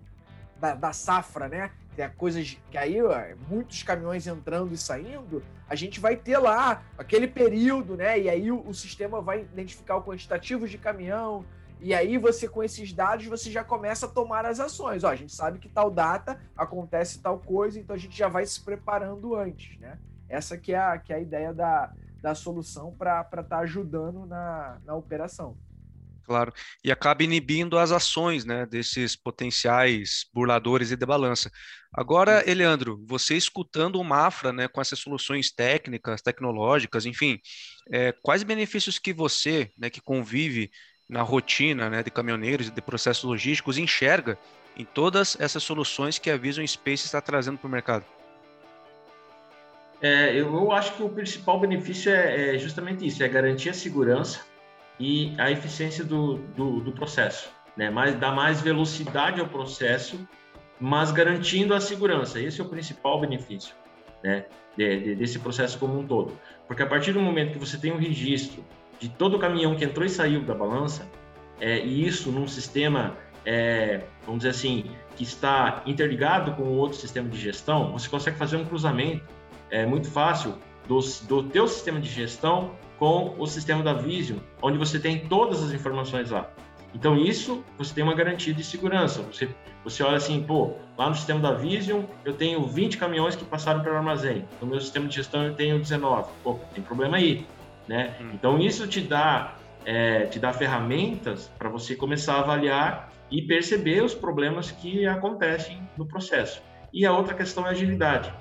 da, 0.60 0.74
da, 0.74 0.92
safra, 0.92 1.48
né? 1.48 1.72
Tem 1.96 2.10
coisas 2.10 2.58
que 2.72 2.78
aí 2.78 3.00
ó, 3.00 3.14
muitos 3.48 3.84
caminhões 3.84 4.26
entrando 4.26 4.74
e 4.74 4.78
saindo, 4.78 5.44
a 5.70 5.76
gente 5.76 6.00
vai 6.00 6.16
ter 6.16 6.40
lá 6.40 6.82
aquele 6.98 7.28
período, 7.28 7.96
né? 7.96 8.20
E 8.20 8.28
aí 8.30 8.52
o, 8.52 8.68
o 8.68 8.74
sistema 8.74 9.22
vai 9.22 9.42
identificar 9.42 9.98
o 9.98 10.04
quantitativo 10.04 10.68
de 10.68 10.80
caminhão, 10.80 11.46
e 11.84 11.94
aí 11.94 12.18
você, 12.18 12.48
com 12.48 12.64
esses 12.64 12.94
dados, 12.94 13.26
você 13.26 13.52
já 13.52 13.64
começa 13.64 14.06
a 14.06 14.10
tomar 14.10 14.46
as 14.46 14.60
ações. 14.60 15.04
Ó, 15.04 15.10
a 15.10 15.16
gente 15.16 15.34
sabe 15.34 15.60
que 15.60 15.68
tal 15.68 15.92
data 15.92 16.40
acontece 16.56 17.22
tal 17.22 17.40
coisa, 17.40 17.80
então 17.80 17.94
a 17.96 18.00
gente 18.00 18.18
já 18.18 18.30
vai 18.30 18.46
se 18.46 18.62
preparando 18.62 19.36
antes, 19.36 19.78
né? 19.80 20.00
Essa 20.30 20.58
que 20.58 20.74
é 20.74 20.80
a, 20.80 20.98
que 20.98 21.12
é 21.12 21.18
a 21.18 21.20
ideia 21.20 21.54
da, 21.54 21.94
da 22.22 22.34
solução 22.34 22.96
para 22.96 23.22
estar 23.22 23.44
tá 23.44 23.60
ajudando 23.60 24.26
na, 24.26 24.80
na 24.86 24.96
operação. 24.96 25.58
Claro, 26.24 26.54
e 26.82 26.90
acaba 26.90 27.22
inibindo 27.22 27.78
as 27.78 27.92
ações 27.92 28.46
né, 28.46 28.66
desses 28.66 29.14
potenciais 29.14 30.26
burladores 30.34 30.90
e 30.90 30.96
de 30.96 31.06
balança. 31.06 31.52
Agora, 31.94 32.50
Eleandro, 32.50 33.04
você 33.06 33.36
escutando 33.36 34.00
o 34.00 34.04
Mafra 34.06 34.54
né, 34.54 34.70
com 34.70 34.80
essas 34.80 35.00
soluções 35.00 35.52
técnicas, 35.52 36.22
tecnológicas, 36.22 37.06
enfim, 37.06 37.40
é, 37.92 38.14
quais 38.14 38.42
benefícios 38.42 38.98
que 38.98 39.14
você, 39.14 39.70
né, 39.78 39.90
que 39.90 40.00
convive 40.00 40.72
na 41.10 41.22
rotina 41.22 41.90
né, 41.90 42.04
de 42.04 42.10
caminhoneiros 42.10 42.68
e 42.68 42.72
de 42.72 42.82
processos 42.82 43.24
logísticos 43.24 43.78
enxerga 43.78 44.38
em 44.76 44.86
todas 44.86 45.40
essas 45.40 45.64
soluções 45.64 46.18
que 46.18 46.30
a 46.30 46.38
Vision 46.38 46.66
Space 46.66 47.06
está 47.06 47.22
trazendo 47.22 47.58
para 47.58 47.68
o 47.68 47.72
mercado? 47.72 48.06
É, 50.02 50.36
eu, 50.36 50.72
acho 50.74 50.94
que 50.96 51.04
o 51.04 51.08
principal 51.08 51.60
benefício 51.60 52.12
é, 52.12 52.56
é, 52.56 52.58
justamente 52.58 53.08
isso, 53.08 53.24
é 53.24 53.28
garantir 53.30 53.70
a 53.70 53.74
segurança 53.74 54.42
e 55.00 55.34
a 55.38 55.50
eficiência 55.50 56.04
do, 56.04 56.40
do, 56.58 56.82
do 56.82 56.92
processo, 56.92 57.50
né? 57.78 57.90
Mais, 57.90 58.14
dar 58.16 58.34
mais 58.34 58.60
velocidade 58.60 59.40
ao 59.40 59.48
processo, 59.48 60.28
mas 60.78 61.10
garantindo 61.10 61.74
a 61.74 61.80
segurança. 61.80 62.38
Esse 62.38 62.60
é 62.60 62.64
o 62.66 62.68
principal 62.68 63.22
benefício, 63.22 63.74
né? 64.22 64.46
De, 64.76 65.00
de, 65.00 65.16
desse 65.16 65.40
processo 65.40 65.80
como 65.80 65.98
um 65.98 66.06
todo. 66.06 66.38
Porque 66.68 66.84
a 66.84 66.88
partir 66.88 67.14
do 67.14 67.22
momento 67.22 67.54
que 67.54 67.60
você 67.60 67.78
tem 67.78 67.94
um 67.94 67.98
registro 67.98 68.62
de 69.04 69.10
todo 69.10 69.36
o 69.36 69.40
caminhão 69.40 69.76
que 69.76 69.84
entrou 69.84 70.06
e 70.06 70.10
saiu 70.10 70.42
da 70.44 70.56
balança, 70.56 71.06
é, 71.60 71.86
e 71.86 72.08
isso 72.08 72.32
num 72.32 72.48
sistema, 72.48 73.18
é, 73.46 74.06
vamos 74.26 74.40
dizer 74.40 74.52
assim, 74.52 74.86
que 75.18 75.24
está 75.24 75.84
interligado 75.86 76.54
com 76.54 76.64
outro 76.64 76.98
sistema 76.98 77.28
de 77.28 77.38
gestão, 77.38 77.92
você 77.92 78.08
consegue 78.08 78.38
fazer 78.38 78.56
um 78.56 78.64
cruzamento 78.64 79.26
é, 79.70 79.86
muito 79.86 80.10
fácil 80.10 80.56
do, 80.88 81.00
do 81.28 81.44
teu 81.44 81.68
sistema 81.68 82.00
de 82.00 82.10
gestão 82.10 82.72
com 82.98 83.36
o 83.38 83.46
sistema 83.46 83.84
da 83.84 83.92
Vision, 83.92 84.40
onde 84.62 84.78
você 84.78 84.98
tem 84.98 85.28
todas 85.28 85.62
as 85.62 85.74
informações 85.74 86.32
lá. 86.32 86.50
Então, 86.96 87.18
isso 87.18 87.62
você 87.78 87.94
tem 87.94 88.06
uma 88.06 88.14
garantia 88.14 88.54
de 88.54 88.64
segurança. 88.64 89.22
Você, 89.24 89.50
você 89.84 90.02
olha 90.02 90.16
assim, 90.16 90.42
pô, 90.42 90.76
lá 90.98 91.10
no 91.10 91.16
sistema 91.16 91.42
da 91.42 91.52
Vision 91.52 92.04
eu 92.24 92.34
tenho 92.34 92.66
20 92.66 92.98
caminhões 92.98 93.36
que 93.36 93.44
passaram 93.44 93.82
pelo 93.82 93.98
armazém. 93.98 94.46
No 94.62 94.68
meu 94.68 94.80
sistema 94.80 95.10
de 95.10 95.16
gestão 95.16 95.44
eu 95.44 95.54
tenho 95.56 95.78
19. 95.78 96.30
Pô, 96.42 96.58
tem 96.74 96.82
problema 96.82 97.18
aí 97.18 97.46
né? 97.88 98.16
Hum. 98.20 98.32
Então 98.34 98.60
isso 98.60 98.88
te 98.88 99.02
dá 99.02 99.56
é, 99.86 100.26
te 100.28 100.40
dá 100.40 100.54
ferramentas 100.54 101.52
para 101.58 101.70
você 101.70 101.96
começar 101.96 102.36
a 102.36 102.40
avaliar 102.40 103.12
e 103.30 103.42
perceber 103.42 104.04
os 104.04 104.14
problemas 104.14 104.72
que 104.72 105.06
acontecem 105.06 105.82
no 105.98 106.08
processo. 106.08 106.62
E 106.94 107.06
a 107.06 107.12
outra 107.12 107.34
questão 107.34 107.66
é 107.68 107.72
agilidade. 107.72 108.34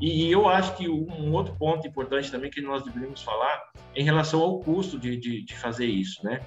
E, 0.00 0.30
eu 0.30 0.48
acho 0.48 0.76
que 0.76 0.88
um 0.88 1.32
outro 1.32 1.54
ponto 1.56 1.86
importante 1.86 2.30
também 2.30 2.50
que 2.50 2.60
nós 2.60 2.82
deveríamos 2.82 3.22
falar 3.22 3.70
em 3.94 4.04
relação 4.04 4.40
ao 4.40 4.58
custo 4.58 4.98
de, 4.98 5.16
de, 5.16 5.44
de 5.44 5.56
fazer 5.56 5.86
isso, 5.86 6.24
né? 6.24 6.40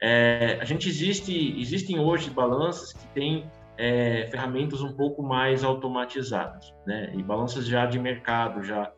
É, 0.00 0.58
a 0.60 0.64
gente 0.64 0.88
existe, 0.88 1.54
existem 1.60 2.00
hoje 2.00 2.30
balanças 2.30 2.92
que 2.92 3.06
têm 3.08 3.46
é, 3.76 4.28
ferramentas 4.30 4.80
um 4.80 4.92
pouco 4.92 5.22
mais 5.22 5.62
automatizadas, 5.62 6.72
né? 6.86 7.12
E 7.14 7.22
balanças 7.22 7.66
já 7.66 7.86
de 7.86 7.98
mercado 7.98 8.62
já. 8.62 8.90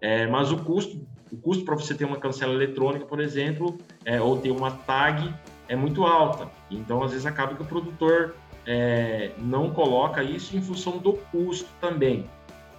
É, 0.00 0.26
mas 0.26 0.52
o 0.52 0.58
custo, 0.58 1.00
o 1.32 1.36
custo 1.36 1.64
para 1.64 1.74
você 1.74 1.94
ter 1.94 2.04
uma 2.04 2.16
cancela 2.16 2.52
eletrônica, 2.54 3.04
por 3.04 3.20
exemplo, 3.20 3.76
é, 4.04 4.20
ou 4.20 4.38
ter 4.38 4.50
uma 4.50 4.70
tag 4.70 5.32
é 5.68 5.76
muito 5.76 6.04
alta. 6.04 6.48
Então, 6.70 7.02
às 7.02 7.10
vezes 7.10 7.26
acaba 7.26 7.54
que 7.54 7.62
o 7.62 7.66
produtor 7.66 8.34
é, 8.66 9.32
não 9.38 9.70
coloca 9.70 10.22
isso 10.22 10.56
em 10.56 10.62
função 10.62 10.98
do 10.98 11.14
custo 11.14 11.68
também. 11.80 12.24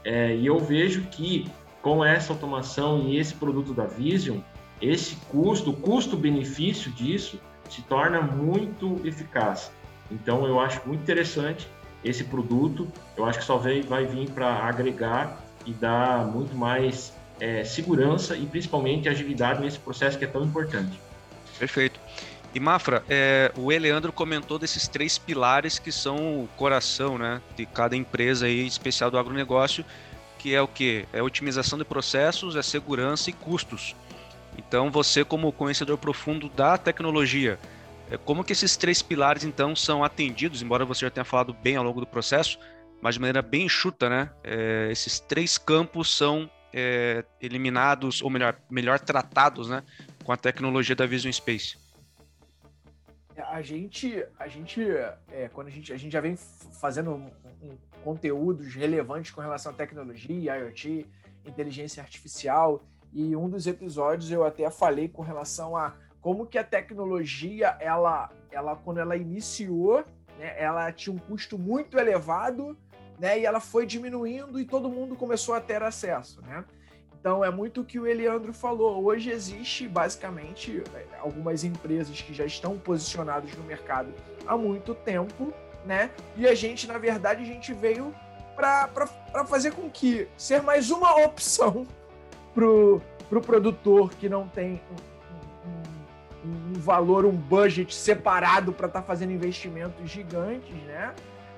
É, 0.04 0.36
e 0.36 0.46
eu 0.46 0.60
vejo 0.60 1.02
que 1.04 1.50
com 1.82 2.04
essa 2.04 2.34
automação 2.34 3.08
e 3.08 3.18
esse 3.18 3.34
produto 3.34 3.74
da 3.74 3.86
Vision, 3.86 4.40
esse 4.82 5.16
custo, 5.28 5.72
o 5.72 5.74
custo-benefício 5.74 6.92
disso 6.92 7.40
se 7.70 7.82
torna 7.84 8.22
muito 8.22 9.00
eficaz. 9.06 9.72
Então, 10.12 10.46
eu 10.46 10.60
acho 10.60 10.82
muito 10.88 11.02
interessante 11.02 11.68
esse 12.04 12.24
produto. 12.24 12.88
Eu 13.16 13.26
acho 13.26 13.40
que 13.40 13.46
só 13.46 13.58
vai, 13.58 13.82
vai 13.82 14.06
vir 14.06 14.30
para 14.32 14.48
agregar 14.48 15.44
e 15.70 15.74
dar 15.74 16.26
muito 16.26 16.56
mais 16.56 17.14
é, 17.40 17.64
segurança 17.64 18.36
e 18.36 18.46
principalmente 18.46 19.08
agilidade 19.08 19.62
nesse 19.62 19.78
processo 19.78 20.18
que 20.18 20.26
é 20.26 20.28
tão 20.28 20.44
importante. 20.44 21.00
Perfeito. 21.58 22.00
E 22.54 22.60
Mafra, 22.60 23.04
é, 23.08 23.52
o 23.56 23.72
Eleandro 23.72 24.12
comentou 24.12 24.58
desses 24.58 24.88
três 24.88 25.20
pilares 25.20 25.78
que 25.78 25.92
são 25.92 26.16
o 26.44 26.50
coração 26.58 27.18
né, 27.18 27.40
de 27.56 27.66
cada 27.68 27.96
empresa 27.96 28.48
aí, 28.48 28.66
especial 28.66 29.12
do 29.12 29.20
agronegócio, 29.20 29.86
que 30.40 30.56
é 30.56 30.62
o 30.62 30.68
que? 30.68 31.06
É 31.14 31.22
otimização 31.22 31.78
de 31.78 31.86
processos, 31.86 32.56
é 32.56 32.64
segurança 32.64 33.30
e 33.30 33.34
custos. 33.34 33.96
Então 34.58 34.90
você, 34.90 35.24
como 35.24 35.52
conhecedor 35.52 35.98
profundo 36.00 36.50
da 36.50 36.76
tecnologia, 36.78 37.60
é, 38.10 38.18
como 38.18 38.44
que 38.44 38.54
esses 38.54 38.76
três 38.76 39.04
pilares 39.04 39.44
então 39.44 39.76
são 39.76 40.04
atendidos, 40.04 40.64
embora 40.64 40.84
você 40.84 41.06
já 41.06 41.12
tenha 41.12 41.24
falado 41.24 41.54
bem 41.54 41.76
ao 41.76 41.84
longo 41.84 42.00
do 42.00 42.08
processo, 42.08 42.58
mas 43.02 43.16
de 43.16 43.22
maneira 43.22 43.42
bem 43.42 43.66
enxuta, 43.66 44.10
né? 44.10 44.32
É, 44.44 44.90
esses 44.92 45.20
três 45.20 45.58
campos 45.58 46.16
são 46.16 46.50
é, 46.74 47.24
eliminados, 47.42 48.22
ou 48.22 48.30
melhor, 48.30 48.60
melhor 48.70 49.00
tratados, 49.00 49.70
né? 49.70 49.84
Com 50.24 50.32
a 50.32 50.38
tecnologia 50.38 50.96
da 50.96 51.06
Vision 51.06 51.32
Space. 51.32 51.78
A 53.48 53.62
gente, 53.62 54.26
a 54.38 54.48
gente, 54.48 54.82
é, 55.32 55.50
quando 55.54 55.68
a 55.68 55.72
gente, 55.72 55.94
a 55.94 55.98
gente 55.98 56.12
já 56.12 56.20
vem 56.20 56.36
fazendo 56.36 57.12
um, 57.12 57.32
um, 57.64 57.78
conteúdos 58.04 58.74
relevantes 58.76 59.32
com 59.32 59.40
relação 59.40 59.72
à 59.72 59.76
tecnologia, 59.76 60.58
IoT, 60.58 61.06
inteligência 61.46 62.04
artificial, 62.04 62.84
e 63.14 63.36
um 63.36 63.50
dos 63.50 63.66
episódios 63.66 64.30
eu 64.30 64.44
até 64.44 64.70
falei 64.70 65.08
com 65.08 65.22
relação 65.22 65.76
a 65.76 65.96
como 66.22 66.46
que 66.46 66.58
a 66.58 66.64
tecnologia, 66.64 67.78
ela, 67.80 68.30
ela 68.52 68.76
quando 68.76 69.00
ela 69.00 69.16
iniciou, 69.16 70.04
né, 70.38 70.54
ela 70.58 70.92
tinha 70.92 71.16
um 71.16 71.18
custo 71.18 71.58
muito 71.58 71.98
elevado, 71.98 72.78
né, 73.20 73.40
e 73.40 73.46
ela 73.46 73.60
foi 73.60 73.86
diminuindo 73.86 74.60
e 74.60 74.66
todo 74.66 74.90
mundo 74.90 75.16
começou 75.16 75.54
a 75.54 75.60
ter 75.60 75.84
acesso, 75.84 76.42
né? 76.42 76.64
Então 77.20 77.44
é 77.44 77.52
muito 77.52 77.82
o 77.82 77.86
que 77.86 78.00
o 78.00 78.08
Eliandro 78.08 78.54
falou. 78.54 79.04
Hoje 79.04 79.30
existe 79.30 79.88
basicamente 79.90 80.82
algumas 81.20 81.66
empresas 81.66 82.22
que 82.22 82.34
já 82.34 82.46
estão 82.46 82.78
posicionadas 82.78 83.54
no 83.56 83.64
mercado 83.66 84.14
há 84.48 84.58
muito 84.58 84.96
tempo, 84.96 85.54
né? 85.86 86.12
E 86.38 86.48
a 86.48 86.56
gente, 86.56 86.88
na 86.88 86.98
verdade, 86.98 87.44
a 87.44 87.46
gente 87.46 87.74
veio 87.74 88.16
para 88.56 89.46
fazer 89.46 89.74
com 89.74 89.90
que 89.90 90.28
ser 90.38 90.62
mais 90.62 90.92
uma 90.92 91.16
opção 91.24 91.86
pro, 92.54 93.02
pro 93.30 93.42
produtor 93.42 94.12
que 94.12 94.30
não 94.30 94.48
tem 94.48 94.82
um 96.46 96.74
valor, 96.80 97.26
um 97.26 97.36
budget 97.36 97.94
separado 97.94 98.72
para 98.72 98.88
estar 98.88 99.02
tá 99.02 99.06
fazendo 99.06 99.34
investimentos 99.34 100.10
gigantes, 100.10 100.74
né? 100.84 101.14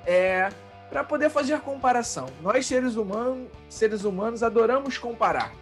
É, 0.08 0.50
para 0.92 1.06
poder 1.06 1.30
fazer 1.30 1.62
comparação. 1.62 2.28
Nós, 2.42 2.66
seres 2.66 2.98
humanos, 2.98 3.48
seres 3.70 4.04
humanos, 4.04 4.44
adoramos 4.44 4.98
comparar. 4.98 5.54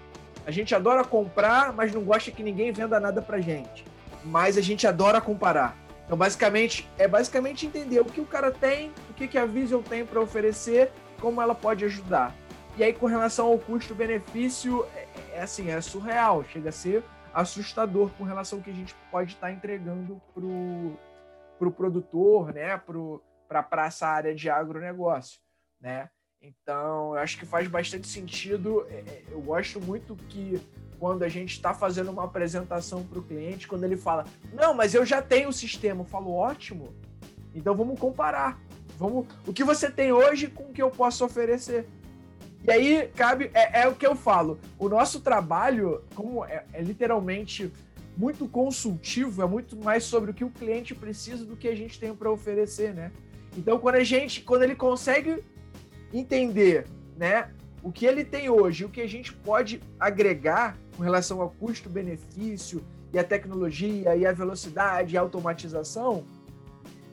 A 0.44 0.50
gente 0.50 0.74
adora 0.74 1.04
comprar, 1.04 1.72
mas 1.72 1.94
não 1.94 2.02
gosta 2.02 2.32
que 2.32 2.42
ninguém 2.42 2.72
venda 2.72 3.00
nada 3.00 3.22
para 3.22 3.39
gente. 3.39 3.86
Mas 4.26 4.58
a 4.58 4.62
gente 4.62 4.88
adora 4.88 5.22
comparar. 5.22 5.78
Então, 6.04 6.18
basicamente, 6.18 6.89
é 6.98 7.08
basicamente 7.08 7.68
entender 7.68 8.00
o 8.00 8.06
que 8.06 8.20
o 8.20 8.26
cara 8.26 8.52
tem, 8.52 8.92
o 9.12 9.13
que, 9.13 9.28
que 9.28 9.38
a 9.38 9.46
Vision 9.46 9.84
tem 9.84 10.04
para 10.04 10.20
oferecer, 10.20 10.92
como 11.22 11.39
ela 11.39 11.54
pode 11.54 11.86
ajudar. 11.86 12.34
E 12.76 12.84
aí, 12.84 12.92
com 12.92 13.06
relação 13.06 13.46
ao 13.46 13.60
custo-benefício, 13.60 14.84
é, 14.96 15.08
é, 15.34 15.42
assim, 15.44 15.70
é 15.70 15.80
surreal. 15.80 16.44
Chega 16.52 16.70
a 16.70 16.72
ser 16.72 17.04
assustador 17.32 18.10
com 18.18 18.24
relação 18.24 18.58
ao 18.58 18.63
que 18.63 18.72
a 18.72 18.74
gente 18.74 18.96
pode 19.12 19.34
estar 19.34 19.52
entregando 19.52 20.20
para 20.34 20.44
o 20.44 20.98
pro 21.60 21.70
produtor, 21.70 22.54
né, 22.54 22.82
para 23.50 23.88
essa 23.88 24.08
área 24.08 24.34
de 24.34 24.50
agronegócio, 24.50 25.40
né? 25.82 26.10
Então, 26.42 27.16
eu 27.16 27.20
acho 27.20 27.38
que 27.38 27.46
faz 27.46 27.68
bastante 27.68 28.08
sentido. 28.08 28.86
É, 28.90 29.00
é, 29.00 29.24
eu 29.32 29.42
gosto 29.42 29.82
muito 29.82 30.16
que 30.30 30.62
quando 30.98 31.24
a 31.24 31.30
gente 31.30 31.52
está 31.52 31.74
fazendo 31.74 32.12
uma 32.12 32.26
apresentação 32.26 33.04
para 33.04 33.20
o 33.20 33.24
cliente, 33.24 33.68
quando 33.68 33.84
ele 33.84 33.98
fala, 33.98 34.26
não, 34.54 34.74
mas 34.74 34.94
eu 34.94 35.06
já 35.06 35.22
tenho 35.22 35.50
o 35.50 35.54
sistema, 35.54 36.02
eu 36.02 36.06
falo, 36.06 36.32
ótimo. 36.32 36.94
Então 37.54 37.76
vamos 37.76 38.00
comparar. 38.00 38.60
Vamos, 38.98 39.28
o 39.48 39.54
que 39.54 39.64
você 39.64 39.90
tem 39.90 40.12
hoje 40.12 40.48
com 40.48 40.64
o 40.64 40.74
que 40.74 40.82
eu 40.82 40.92
posso 40.92 41.26
oferecer. 41.26 41.88
E 42.64 42.72
aí, 42.72 43.10
cabe, 43.16 43.50
é, 43.54 43.82
é 43.82 43.88
o 43.88 43.96
que 43.96 44.06
eu 44.06 44.16
falo. 44.16 44.60
O 44.78 44.90
nosso 44.90 45.22
trabalho, 45.22 46.04
como 46.14 46.44
é, 46.44 46.66
é, 46.74 46.82
literalmente 46.82 47.72
muito 48.18 48.48
consultivo, 48.50 49.42
é 49.42 49.46
muito 49.46 49.78
mais 49.78 50.04
sobre 50.04 50.32
o 50.32 50.34
que 50.34 50.44
o 50.44 50.50
cliente 50.50 50.94
precisa 50.94 51.46
do 51.46 51.56
que 51.56 51.70
a 51.70 51.76
gente 51.76 51.98
tem 51.98 52.14
para 52.14 52.30
oferecer, 52.30 52.94
né? 52.94 53.12
Então, 53.58 53.80
quando 53.80 53.96
a 53.96 54.04
gente, 54.04 54.42
quando 54.42 54.64
ele 54.64 54.76
consegue 54.76 55.44
entender, 56.14 56.86
né, 57.18 57.50
o 57.84 57.92
que 57.92 58.06
ele 58.06 58.24
tem 58.24 58.50
hoje, 58.50 58.86
o 58.86 58.90
que 58.90 59.02
a 59.02 59.08
gente 59.08 59.34
pode 59.34 59.82
agregar 60.00 60.78
com 60.96 61.04
relação 61.04 61.42
ao 61.42 61.50
custo-benefício 61.50 62.84
e 63.14 63.20
a 63.20 63.24
tecnologia 63.24 64.16
e 64.16 64.26
a 64.26 64.32
velocidade 64.32 65.16
e 65.16 65.18
a 65.18 65.22
automatização, 65.22 66.26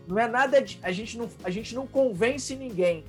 não 0.07 0.19
é 0.19 0.29
nada 0.29 0.61
de, 0.63 0.79
a 0.83 0.93
gente 0.93 1.19
não 1.19 1.29
a 1.43 1.51
gente 1.51 1.75
não 1.75 1.87
convence 1.87 2.55
ninguém 2.55 3.05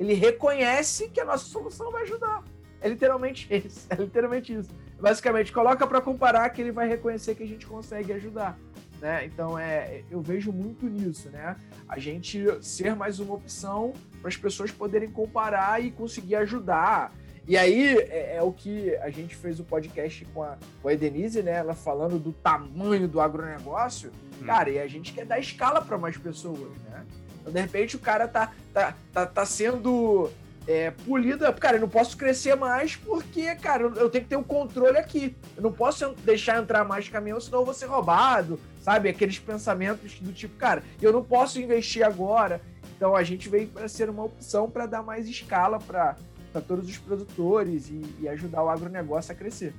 ele 0.00 0.14
reconhece 0.14 1.10
que 1.10 1.20
a 1.20 1.26
nossa 1.26 1.44
solução 1.44 1.92
vai 1.92 2.04
ajudar. 2.04 2.42
É 2.80 2.88
literalmente 2.88 3.46
isso. 3.54 3.86
É 3.90 3.96
literalmente 3.96 4.50
isso. 4.50 4.70
Basicamente, 4.98 5.52
coloca 5.52 5.86
para 5.86 6.00
comparar 6.00 6.48
que 6.48 6.62
ele 6.62 6.72
vai 6.72 6.88
reconhecer 6.88 7.34
que 7.34 7.42
a 7.42 7.46
gente 7.46 7.66
consegue 7.66 8.10
ajudar. 8.14 8.58
Né? 9.00 9.24
Então, 9.24 9.58
é, 9.58 10.02
eu 10.10 10.20
vejo 10.20 10.52
muito 10.52 10.86
nisso, 10.86 11.30
né? 11.30 11.56
A 11.88 11.98
gente 11.98 12.44
ser 12.62 12.94
mais 12.94 13.18
uma 13.18 13.34
opção 13.34 13.94
para 14.20 14.28
as 14.28 14.36
pessoas 14.36 14.70
poderem 14.70 15.10
comparar 15.10 15.82
e 15.82 15.90
conseguir 15.90 16.36
ajudar. 16.36 17.10
E 17.48 17.56
aí 17.56 17.96
é, 17.96 18.36
é, 18.36 18.42
o 18.42 18.52
que 18.52 18.94
a 18.96 19.08
gente 19.08 19.34
fez 19.34 19.58
o 19.58 19.64
podcast 19.64 20.24
com 20.26 20.42
a, 20.42 20.58
com 20.82 20.88
a 20.88 20.94
Denise, 20.94 21.42
né? 21.42 21.52
Ela 21.52 21.74
falando 21.74 22.18
do 22.18 22.32
tamanho 22.32 23.08
do 23.08 23.20
agronegócio. 23.20 24.12
Hum. 24.40 24.44
Cara, 24.44 24.68
e 24.68 24.78
a 24.78 24.86
gente 24.86 25.14
quer 25.14 25.24
dar 25.24 25.38
escala 25.38 25.80
para 25.80 25.96
mais 25.96 26.18
pessoas, 26.18 26.76
né? 26.82 27.06
Então, 27.40 27.52
de 27.52 27.60
repente, 27.60 27.96
o 27.96 27.98
cara 27.98 28.28
tá, 28.28 28.52
tá, 28.74 28.94
tá, 29.14 29.24
tá 29.24 29.46
sendo 29.46 30.30
é, 30.66 30.90
polido. 30.90 31.50
Cara, 31.54 31.76
eu 31.76 31.80
não 31.80 31.88
posso 31.88 32.16
crescer 32.16 32.54
mais 32.54 32.96
porque, 32.96 33.54
cara, 33.56 33.84
eu 33.84 34.10
tenho 34.10 34.24
que 34.24 34.30
ter 34.30 34.36
o 34.36 34.40
um 34.40 34.44
controle 34.44 34.98
aqui. 34.98 35.34
Eu 35.56 35.62
não 35.62 35.72
posso 35.72 36.14
deixar 36.24 36.60
entrar 36.60 36.84
mais 36.84 37.08
caminhão, 37.08 37.40
senão 37.40 37.60
eu 37.60 37.64
vou 37.64 37.74
ser 37.74 37.86
roubado, 37.86 38.60
sabe? 38.80 39.08
Aqueles 39.08 39.38
pensamentos 39.38 40.18
do 40.20 40.32
tipo, 40.32 40.56
cara, 40.56 40.82
eu 41.00 41.12
não 41.12 41.22
posso 41.22 41.60
investir 41.60 42.04
agora. 42.04 42.60
Então, 42.96 43.14
a 43.14 43.22
gente 43.22 43.48
veio 43.48 43.68
para 43.68 43.88
ser 43.88 44.10
uma 44.10 44.24
opção 44.24 44.70
para 44.70 44.86
dar 44.86 45.02
mais 45.02 45.28
escala 45.28 45.78
para 45.78 46.16
todos 46.66 46.88
os 46.88 46.98
produtores 46.98 47.88
e, 47.88 48.02
e 48.20 48.28
ajudar 48.28 48.62
o 48.62 48.68
agronegócio 48.68 49.32
a 49.32 49.34
crescer. 49.34 49.72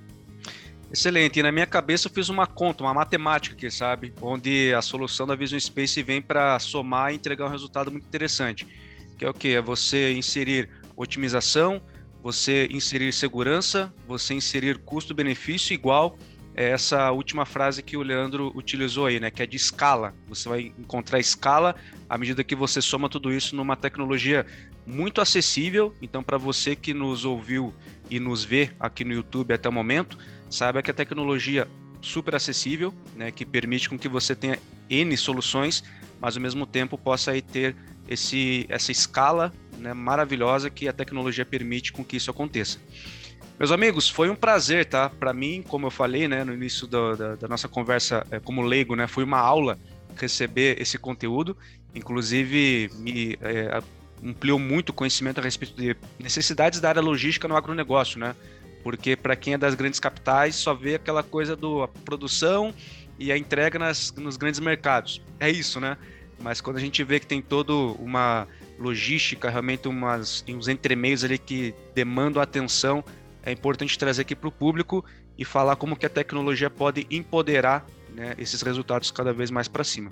Excelente. 0.92 1.40
E 1.40 1.44
na 1.44 1.52
minha 1.52 1.66
cabeça 1.66 2.08
eu 2.08 2.12
fiz 2.12 2.28
uma 2.28 2.46
conta, 2.46 2.84
uma 2.84 2.94
matemática 2.94 3.56
aqui, 3.56 3.72
sabe? 3.72 4.14
Onde 4.22 4.74
a 4.74 4.82
solução 4.82 5.26
da 5.26 5.36
Vision 5.36 5.60
Space 5.60 6.04
vem 6.04 6.22
para 6.22 6.60
somar 6.60 7.14
e 7.14 7.16
entregar 7.16 7.46
um 7.46 7.50
resultado 7.50 7.90
muito 7.90 8.06
interessante. 8.06 8.68
Que 9.18 9.24
é 9.24 9.30
o 9.30 9.34
que? 9.34 9.56
É 9.56 9.62
você 9.62 10.12
inserir 10.14 10.70
otimização, 10.96 11.82
você 12.22 12.68
inserir 12.72 13.14
segurança, 13.14 13.94
você 14.06 14.34
inserir 14.34 14.80
custo-benefício 14.80 15.74
igual 15.74 16.18
é 16.54 16.70
essa 16.70 17.12
última 17.12 17.46
frase 17.46 17.82
que 17.82 17.96
o 17.96 18.02
Leandro 18.02 18.52
utilizou 18.56 19.06
aí, 19.06 19.20
né? 19.20 19.32
Que 19.32 19.44
é 19.44 19.46
de 19.46 19.56
escala. 19.56 20.14
Você 20.28 20.50
vai 20.50 20.74
encontrar 20.78 21.20
escala 21.20 21.76
à 22.10 22.18
medida 22.18 22.44
que 22.44 22.56
você 22.56 22.82
soma 22.82 23.10
tudo 23.10 23.32
isso 23.32 23.56
numa 23.56 23.76
tecnologia 23.76 24.46
muito 24.86 25.22
acessível. 25.22 25.96
Então, 26.02 26.22
para 26.22 26.38
você 26.38 26.76
que 26.76 26.94
nos 26.94 27.24
ouviu 27.24 27.74
e 28.10 28.20
nos 28.20 28.44
vê 28.44 28.72
aqui 28.80 29.06
no 29.06 29.14
YouTube 29.14 29.54
até 29.54 29.70
o 29.70 29.72
momento, 29.72 30.18
saiba 30.50 30.82
que 30.82 30.92
a 30.92 30.94
tecnologia 30.94 31.68
super 32.02 32.36
acessível, 32.36 32.94
né, 33.16 33.32
que 33.32 33.46
permite 33.46 33.88
com 33.88 33.98
que 33.98 34.10
você 34.10 34.36
tenha 34.36 34.60
N 34.90 35.16
soluções, 35.16 35.84
mas 36.20 36.36
ao 36.36 36.42
mesmo 36.42 36.66
tempo 36.66 36.98
possa 36.98 37.32
aí 37.32 37.42
ter 37.42 37.76
esse, 38.08 38.66
essa 38.68 38.92
escala 38.92 39.54
né, 39.78 39.94
maravilhosa 39.94 40.70
que 40.70 40.88
a 40.88 40.94
tecnologia 40.94 41.46
permite 41.46 41.94
com 41.94 42.04
que 42.04 42.18
isso 42.18 42.30
aconteça. 42.30 42.80
Meus 43.60 43.72
amigos, 43.72 44.10
foi 44.10 44.30
um 44.30 44.36
prazer, 44.36 44.86
tá? 44.86 45.10
Para 45.10 45.34
mim, 45.34 45.64
como 45.68 45.88
eu 45.88 45.92
falei, 45.92 46.28
né, 46.28 46.44
no 46.44 46.54
início 46.54 46.88
do, 46.88 47.16
da, 47.16 47.36
da, 47.36 47.48
nossa 47.48 47.68
conversa 47.68 48.26
é, 48.32 48.40
como 48.40 48.62
leigo, 48.62 48.96
né, 48.96 49.08
foi 49.08 49.24
uma 49.24 49.40
aula 49.40 49.78
receber 50.16 50.82
esse 50.82 50.98
conteúdo 50.98 51.56
inclusive 51.94 52.90
me 52.96 53.38
é, 53.42 53.82
ampliou 54.24 54.60
muito 54.60 54.90
o 54.90 54.94
conhecimento 54.94 55.40
a 55.40 55.44
respeito 55.44 55.76
de 55.76 55.96
necessidades 56.20 56.80
da 56.80 56.90
área 56.90 57.02
logística 57.02 57.48
no 57.48 57.56
agronegócio, 57.56 58.20
né? 58.20 58.36
Porque 58.84 59.16
para 59.16 59.36
quem 59.36 59.54
é 59.54 59.58
das 59.58 59.76
grandes 59.76 60.00
capitais 60.00 60.56
só 60.56 60.74
vê 60.74 60.96
aquela 60.96 61.24
coisa 61.24 61.56
da 61.56 61.88
produção 62.06 62.74
e 63.20 63.32
a 63.32 63.38
entrega 63.38 63.78
nas, 63.78 64.12
nos 64.14 64.38
grandes 64.38 64.60
mercados. 64.60 65.22
É 65.40 65.50
isso, 65.50 65.80
né? 65.80 65.98
Mas 66.40 66.60
quando 66.62 66.78
a 66.78 66.80
gente 66.80 67.04
vê 67.04 67.20
que 67.20 67.28
tem 67.28 67.42
toda 67.42 67.74
uma 67.74 68.48
logística, 68.80 69.50
realmente 69.50 69.88
umas, 69.88 70.44
uns 70.48 70.68
entremeios 70.68 71.24
ali 71.24 71.38
que 71.38 71.74
demandam 71.94 72.42
atenção, 72.42 73.04
é 73.44 73.52
importante 73.52 73.98
trazer 73.98 74.22
aqui 74.22 74.36
para 74.36 74.50
o 74.50 74.52
público 74.52 75.04
e 75.38 75.46
falar 75.46 75.76
como 75.76 75.96
que 75.96 76.06
a 76.06 76.10
tecnologia 76.10 76.70
pode 76.70 77.08
empoderar 77.10 77.86
né, 78.10 78.36
esses 78.38 78.62
resultados 78.62 79.10
cada 79.12 79.34
vez 79.34 79.50
mais 79.50 79.68
para 79.68 79.84
cima. 79.84 80.12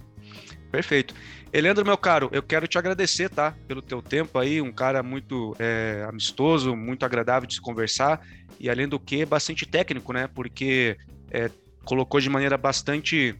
Perfeito. 0.71 1.13
Eleandro, 1.51 1.83
meu 1.83 1.97
caro, 1.97 2.29
eu 2.31 2.43
quero 2.43 2.67
te 2.67 2.77
agradecer, 2.77 3.29
tá? 3.29 3.55
Pelo 3.67 3.81
teu 3.81 4.01
tempo 4.01 4.37
aí, 4.37 4.61
um 4.61 4.71
cara 4.71 5.01
muito 5.01 5.55
é, 5.57 6.05
amistoso, 6.07 6.75
muito 6.75 7.03
agradável 7.03 7.47
de 7.47 7.55
se 7.55 7.61
conversar 7.61 8.21
e 8.59 8.69
além 8.69 8.87
do 8.87 8.99
que, 8.99 9.25
bastante 9.25 9.65
técnico, 9.65 10.13
né? 10.13 10.27
Porque 10.27 10.95
é, 11.31 11.49
colocou 11.83 12.19
de 12.19 12.29
maneira 12.29 12.55
bastante 12.55 13.35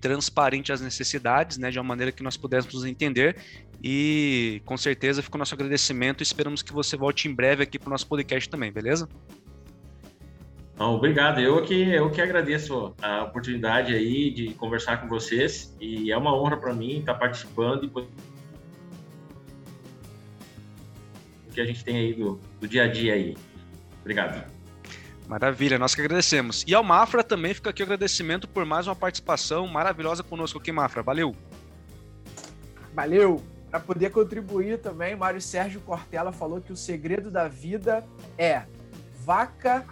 transparente 0.00 0.72
as 0.72 0.80
necessidades, 0.80 1.58
né? 1.58 1.70
De 1.70 1.78
uma 1.78 1.84
maneira 1.84 2.12
que 2.12 2.22
nós 2.22 2.36
pudéssemos 2.36 2.84
entender 2.84 3.36
e 3.82 4.62
com 4.64 4.76
certeza 4.76 5.22
fica 5.22 5.36
o 5.36 5.38
nosso 5.38 5.54
agradecimento 5.54 6.22
esperamos 6.22 6.62
que 6.62 6.72
você 6.72 6.96
volte 6.96 7.28
em 7.28 7.34
breve 7.34 7.62
aqui 7.62 7.78
para 7.78 7.88
o 7.88 7.90
nosso 7.90 8.06
podcast 8.06 8.48
também, 8.48 8.72
beleza? 8.72 9.08
Não, 10.78 10.94
obrigado. 10.94 11.40
Eu 11.40 11.62
que, 11.62 11.74
eu 11.74 12.10
que 12.10 12.20
agradeço 12.20 12.94
a 13.00 13.24
oportunidade 13.24 13.94
aí 13.94 14.30
de 14.30 14.52
conversar 14.54 15.00
com 15.00 15.08
vocês 15.08 15.74
e 15.80 16.12
é 16.12 16.16
uma 16.16 16.36
honra 16.36 16.58
para 16.58 16.74
mim 16.74 16.98
estar 16.98 17.14
participando 17.14 17.84
e 17.84 17.86
o 17.86 18.06
que 21.52 21.60
a 21.60 21.64
gente 21.64 21.82
tem 21.82 21.96
aí 21.96 22.12
do, 22.12 22.38
do 22.60 22.68
dia 22.68 22.84
a 22.84 22.88
dia 22.88 23.14
aí. 23.14 23.34
Obrigado. 24.02 24.55
Maravilha, 25.26 25.78
nós 25.78 25.94
que 25.94 26.00
agradecemos. 26.00 26.64
E 26.66 26.74
ao 26.74 26.84
Mafra 26.84 27.24
também 27.24 27.52
fica 27.52 27.70
aqui 27.70 27.82
o 27.82 27.84
agradecimento 27.84 28.46
por 28.46 28.64
mais 28.64 28.86
uma 28.86 28.94
participação 28.94 29.66
maravilhosa 29.66 30.22
conosco 30.22 30.58
aqui, 30.58 30.70
Mafra. 30.70 31.02
Valeu! 31.02 31.34
Valeu! 32.94 33.42
Para 33.68 33.80
poder 33.80 34.10
contribuir 34.10 34.78
também, 34.78 35.16
Mário 35.16 35.40
Sérgio 35.40 35.80
Cortella 35.80 36.32
falou 36.32 36.60
que 36.60 36.72
o 36.72 36.76
segredo 36.76 37.30
da 37.30 37.48
vida 37.48 38.04
é 38.38 38.62
vaca 39.24 39.84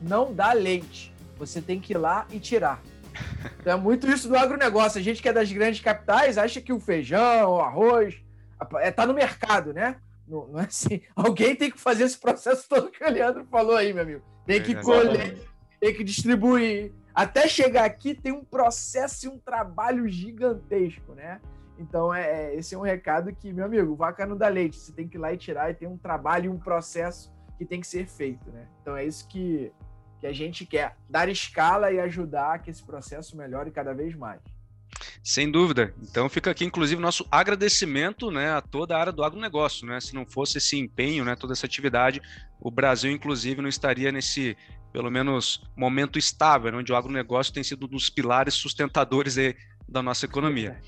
não 0.00 0.32
dá 0.34 0.52
leite. 0.52 1.12
Você 1.38 1.62
tem 1.62 1.80
que 1.80 1.94
ir 1.94 1.96
lá 1.96 2.26
e 2.30 2.38
tirar. 2.38 2.82
Então 3.60 3.72
é 3.78 3.80
muito 3.80 4.06
isso 4.06 4.28
do 4.28 4.36
agronegócio. 4.36 5.00
A 5.00 5.02
gente 5.02 5.22
que 5.22 5.28
é 5.28 5.32
das 5.32 5.50
grandes 5.50 5.80
capitais 5.80 6.36
acha 6.36 6.60
que 6.60 6.72
o 6.72 6.78
feijão, 6.78 7.52
o 7.52 7.60
arroz, 7.60 8.22
é, 8.80 8.90
tá 8.90 9.06
no 9.06 9.14
mercado, 9.14 9.72
né? 9.72 9.96
Não, 10.28 10.46
não, 10.48 10.60
é 10.60 10.66
assim. 10.66 11.00
Alguém 11.16 11.56
tem 11.56 11.70
que 11.70 11.80
fazer 11.80 12.04
esse 12.04 12.18
processo 12.18 12.68
todo 12.68 12.90
que 12.90 13.02
o 13.02 13.10
Leandro 13.10 13.46
falou 13.50 13.74
aí, 13.74 13.92
meu 13.94 14.02
amigo. 14.02 14.31
Tem 14.46 14.62
que 14.62 14.72
é, 14.72 14.80
colher, 14.82 15.48
tem 15.80 15.94
que 15.94 16.04
distribuir. 16.04 16.92
Até 17.14 17.46
chegar 17.46 17.84
aqui 17.84 18.14
tem 18.14 18.32
um 18.32 18.44
processo 18.44 19.26
e 19.26 19.28
um 19.28 19.38
trabalho 19.38 20.08
gigantesco, 20.08 21.14
né? 21.14 21.40
Então, 21.78 22.14
é, 22.14 22.52
é, 22.52 22.54
esse 22.54 22.74
é 22.74 22.78
um 22.78 22.82
recado 22.82 23.34
que, 23.34 23.52
meu 23.52 23.64
amigo, 23.64 23.94
vaca 23.96 24.24
não 24.26 24.36
dá 24.36 24.48
leite. 24.48 24.76
Você 24.76 24.92
tem 24.92 25.08
que 25.08 25.16
ir 25.16 25.20
lá 25.20 25.32
e 25.32 25.36
tirar 25.36 25.70
e 25.70 25.74
tem 25.74 25.88
um 25.88 25.96
trabalho 25.96 26.46
e 26.46 26.48
um 26.48 26.58
processo 26.58 27.32
que 27.58 27.64
tem 27.64 27.80
que 27.80 27.86
ser 27.86 28.06
feito, 28.06 28.50
né? 28.50 28.66
Então, 28.80 28.96
é 28.96 29.04
isso 29.04 29.26
que, 29.28 29.72
que 30.20 30.26
a 30.26 30.32
gente 30.32 30.64
quer, 30.64 30.96
dar 31.08 31.28
escala 31.28 31.90
e 31.92 32.00
ajudar 32.00 32.60
que 32.60 32.70
esse 32.70 32.82
processo 32.82 33.36
melhore 33.36 33.70
cada 33.70 33.92
vez 33.92 34.14
mais. 34.14 34.40
Sem 35.22 35.50
dúvida. 35.50 35.94
Então 36.02 36.28
fica 36.28 36.50
aqui, 36.50 36.64
inclusive, 36.64 37.00
nosso 37.00 37.24
agradecimento 37.30 38.30
né, 38.30 38.50
a 38.50 38.60
toda 38.60 38.96
a 38.96 39.00
área 39.00 39.12
do 39.12 39.22
agronegócio. 39.22 39.86
Né? 39.86 40.00
Se 40.00 40.14
não 40.14 40.26
fosse 40.26 40.58
esse 40.58 40.76
empenho, 40.76 41.24
né, 41.24 41.36
toda 41.36 41.52
essa 41.52 41.64
atividade, 41.64 42.20
o 42.60 42.70
Brasil, 42.70 43.12
inclusive, 43.12 43.62
não 43.62 43.68
estaria 43.68 44.10
nesse, 44.10 44.56
pelo 44.92 45.10
menos, 45.10 45.62
momento 45.76 46.18
estável, 46.18 46.72
né, 46.72 46.78
onde 46.78 46.92
o 46.92 46.96
agronegócio 46.96 47.52
tem 47.52 47.62
sido 47.62 47.86
um 47.86 47.88
dos 47.88 48.10
pilares 48.10 48.54
sustentadores 48.54 49.36
da 49.88 50.02
nossa 50.02 50.24
economia. 50.24 50.80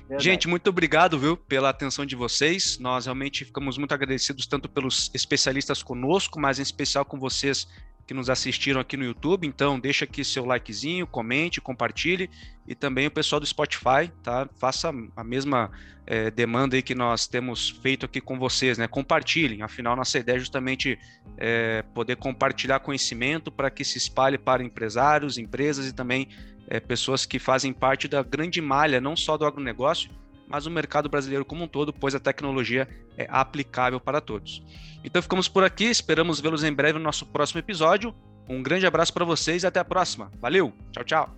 Verdade. 0.00 0.22
Gente, 0.22 0.48
muito 0.48 0.68
obrigado, 0.68 1.18
viu, 1.18 1.36
pela 1.36 1.70
atenção 1.70 2.04
de 2.04 2.14
vocês. 2.14 2.78
Nós 2.78 3.06
realmente 3.06 3.44
ficamos 3.44 3.78
muito 3.78 3.94
agradecidos 3.94 4.46
tanto 4.46 4.68
pelos 4.68 5.10
especialistas 5.14 5.82
conosco, 5.82 6.38
mas 6.38 6.58
em 6.58 6.62
especial 6.62 7.04
com 7.06 7.18
vocês 7.18 7.66
que 8.08 8.14
nos 8.14 8.30
assistiram 8.30 8.80
aqui 8.80 8.96
no 8.96 9.04
YouTube. 9.04 9.46
Então, 9.46 9.78
deixa 9.78 10.06
aqui 10.06 10.24
seu 10.24 10.42
likezinho, 10.42 11.06
comente, 11.06 11.60
compartilhe 11.60 12.30
e 12.66 12.74
também 12.74 13.06
o 13.06 13.10
pessoal 13.10 13.38
do 13.38 13.44
Spotify, 13.44 14.10
tá? 14.22 14.48
Faça 14.56 14.90
a 15.14 15.22
mesma 15.22 15.70
é, 16.06 16.30
demanda 16.30 16.74
aí 16.74 16.80
que 16.80 16.94
nós 16.94 17.26
temos 17.26 17.68
feito 17.68 18.06
aqui 18.06 18.18
com 18.18 18.38
vocês, 18.38 18.78
né? 18.78 18.88
Compartilhem. 18.88 19.60
Afinal, 19.60 19.94
nossa 19.94 20.18
ideia 20.18 20.36
é 20.36 20.38
justamente 20.38 20.98
é, 21.36 21.84
poder 21.92 22.16
compartilhar 22.16 22.80
conhecimento 22.80 23.52
para 23.52 23.70
que 23.70 23.84
se 23.84 23.98
espalhe 23.98 24.38
para 24.38 24.64
empresários, 24.64 25.36
empresas 25.36 25.86
e 25.86 25.92
também 25.92 26.28
é, 26.66 26.80
pessoas 26.80 27.26
que 27.26 27.38
fazem 27.38 27.74
parte 27.74 28.08
da 28.08 28.22
grande 28.22 28.62
malha, 28.62 29.02
não 29.02 29.14
só 29.14 29.36
do 29.36 29.44
agronegócio, 29.44 30.10
mas 30.48 30.66
o 30.66 30.70
mercado 30.70 31.08
brasileiro 31.08 31.44
como 31.44 31.64
um 31.64 31.68
todo, 31.68 31.92
pois 31.92 32.14
a 32.14 32.20
tecnologia 32.20 32.88
é 33.16 33.26
aplicável 33.30 34.00
para 34.00 34.20
todos. 34.20 34.62
Então 35.04 35.22
ficamos 35.22 35.48
por 35.48 35.62
aqui, 35.62 35.84
esperamos 35.84 36.40
vê-los 36.40 36.64
em 36.64 36.72
breve 36.72 36.98
no 36.98 37.04
nosso 37.04 37.26
próximo 37.26 37.60
episódio. 37.60 38.14
Um 38.48 38.62
grande 38.62 38.86
abraço 38.86 39.12
para 39.12 39.24
vocês 39.24 39.62
e 39.62 39.66
até 39.66 39.78
a 39.78 39.84
próxima. 39.84 40.30
Valeu, 40.40 40.72
tchau, 40.92 41.04
tchau. 41.04 41.36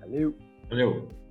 Valeu. 0.00 0.36
Valeu. 0.68 1.25